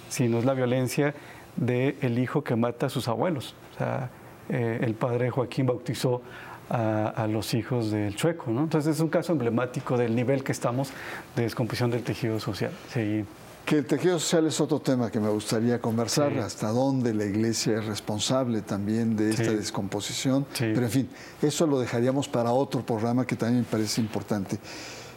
sino 0.08 0.38
es 0.38 0.44
la 0.44 0.54
violencia 0.54 1.14
del 1.56 2.18
hijo 2.18 2.42
que 2.42 2.56
mata 2.56 2.86
a 2.86 2.88
sus 2.88 3.08
abuelos. 3.08 3.54
O 3.74 3.78
sea, 3.78 4.10
eh, 4.48 4.78
el 4.82 4.94
padre 4.94 5.30
Joaquín 5.30 5.66
bautizó 5.66 6.22
a, 6.68 7.26
los 7.28 7.52
hijos 7.54 7.90
del 7.90 8.16
chueco. 8.16 8.50
¿no? 8.50 8.62
Entonces 8.62 8.96
es 8.96 9.00
un 9.00 9.08
caso 9.08 9.32
emblemático 9.32 9.98
del 9.98 10.14
nivel 10.16 10.42
que 10.42 10.52
estamos 10.52 10.90
de 11.36 11.42
descomposición 11.42 11.90
del 11.90 12.02
tejido 12.02 12.40
social. 12.40 12.72
Sí. 12.92 13.24
Que 13.66 13.78
el 13.78 13.86
tejido 13.86 14.18
social 14.18 14.46
es 14.46 14.60
otro 14.60 14.80
tema 14.80 15.10
que 15.10 15.20
me 15.20 15.28
gustaría 15.28 15.80
conversar, 15.80 16.36
hasta 16.38 16.68
dónde 16.68 17.14
la 17.14 17.24
iglesia 17.24 17.78
es 17.78 17.84
responsable 17.84 18.62
también 18.62 19.16
de 19.16 19.30
esta 19.30 19.52
descomposición. 19.52 20.46
Pero 20.58 20.82
en 20.82 20.90
fin, 20.90 21.08
eso 21.40 21.66
lo 21.66 21.78
dejaríamos 21.78 22.26
para 22.26 22.50
otro 22.50 22.84
programa 22.84 23.24
que 23.24 23.36
también 23.36 23.60
me 23.60 23.66
parece 23.70 24.00
importante. 24.00 24.58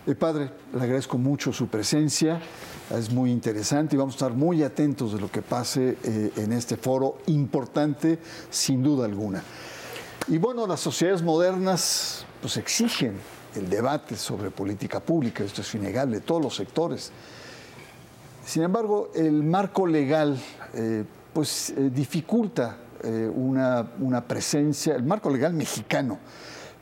Eh, 0.08 0.14
padre, 0.14 0.52
le 0.74 0.84
agradezco 0.84 1.18
mucho 1.18 1.52
su 1.52 1.68
presencia, 1.68 2.40
es 2.96 3.12
muy 3.12 3.32
interesante 3.32 3.96
y 3.96 3.98
vamos 3.98 4.14
a 4.14 4.18
estar 4.18 4.34
muy 4.34 4.62
atentos 4.62 5.14
de 5.14 5.20
lo 5.20 5.32
que 5.32 5.42
pase 5.42 5.98
eh, 6.04 6.32
en 6.36 6.54
este 6.54 6.78
foro 6.78 7.18
importante, 7.26 8.20
sin 8.52 8.84
duda 8.84 9.06
alguna. 9.06 9.42
Y 10.28 10.38
bueno, 10.38 10.68
las 10.68 10.80
sociedades 10.80 11.24
modernas 11.24 12.24
pues 12.40 12.58
exigen 12.58 13.16
el 13.56 13.68
debate 13.68 14.16
sobre 14.16 14.52
política 14.52 15.00
pública, 15.00 15.44
esto 15.44 15.62
es 15.62 15.74
innegable, 15.74 16.20
todos 16.20 16.42
los 16.42 16.56
sectores. 16.56 17.12
Sin 18.46 18.62
embargo, 18.62 19.10
el 19.16 19.42
marco 19.44 19.88
legal 19.88 20.38
eh, 20.76 21.04
pues 21.34 21.72
eh, 21.72 21.90
dificulta 21.92 22.78
eh, 23.04 23.28
una, 23.34 23.88
una, 24.00 24.24
presencia, 24.24 24.96
el 24.96 25.04
marco 25.04 25.32
legal 25.32 25.54
mexicano 25.54 26.20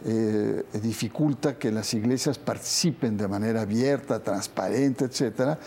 dificulta 0.04 1.58
que 1.58 1.72
las 1.72 1.94
iglesias 1.94 2.38
participen 2.38 3.16
de 3.18 3.28
manera 3.28 3.62
abierta, 3.62 4.22
transparente, 4.22 5.06
etcétera, 5.06 5.58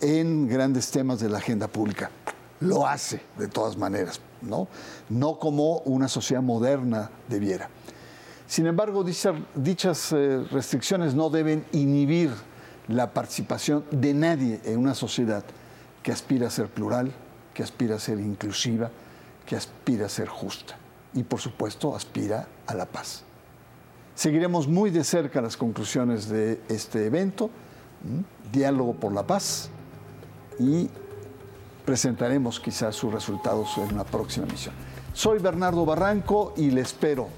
en 0.00 0.48
grandes 0.48 0.90
temas 0.90 1.20
de 1.20 1.28
la 1.28 1.38
agenda 1.38 1.68
pública. 1.68 2.10
Lo 2.60 2.86
hace 2.86 3.20
de 3.38 3.48
todas 3.48 3.76
maneras, 3.76 4.20
¿no? 4.42 4.66
No 5.08 5.38
como 5.38 5.78
una 5.80 6.08
sociedad 6.08 6.42
moderna 6.42 7.10
debiera. 7.28 7.68
Sin 8.48 8.66
embargo, 8.66 9.04
dichas, 9.04 10.12
restricciones 10.50 11.14
no 11.14 11.30
deben 11.30 11.64
inhibir 11.72 12.30
la 12.88 13.12
participación 13.12 13.84
de 13.90 14.14
nadie 14.14 14.60
en 14.64 14.78
una 14.78 14.94
sociedad 14.94 15.44
que 16.02 16.12
aspira 16.12 16.46
a 16.46 16.50
ser 16.50 16.68
plural, 16.68 17.12
que 17.52 17.62
aspira 17.62 17.96
a 17.96 17.98
ser 17.98 18.20
inclusiva, 18.20 18.90
que 19.44 19.56
aspira 19.56 20.06
a 20.06 20.08
ser 20.08 20.28
justa 20.28 20.76
y 21.14 21.24
por 21.24 21.40
supuesto 21.40 21.94
aspira 21.94 22.48
a 22.66 22.74
la 22.74 22.86
paz. 22.86 23.25
Seguiremos 24.16 24.66
muy 24.66 24.88
de 24.88 25.04
cerca 25.04 25.42
las 25.42 25.58
conclusiones 25.58 26.30
de 26.30 26.58
este 26.70 27.04
evento, 27.04 27.50
Diálogo 28.50 28.94
por 28.94 29.12
la 29.12 29.26
Paz, 29.26 29.68
y 30.58 30.88
presentaremos 31.84 32.58
quizás 32.58 32.96
sus 32.96 33.12
resultados 33.12 33.76
en 33.76 33.92
una 33.92 34.04
próxima 34.04 34.46
misión. 34.46 34.74
Soy 35.12 35.38
Bernardo 35.38 35.84
Barranco 35.84 36.54
y 36.56 36.70
le 36.70 36.80
espero 36.80 37.28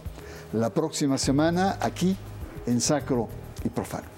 la 0.52 0.70
próxima 0.70 1.18
semana 1.18 1.78
aquí 1.80 2.16
en 2.64 2.80
Sacro 2.80 3.28
y 3.64 3.70
Profano. 3.70 4.17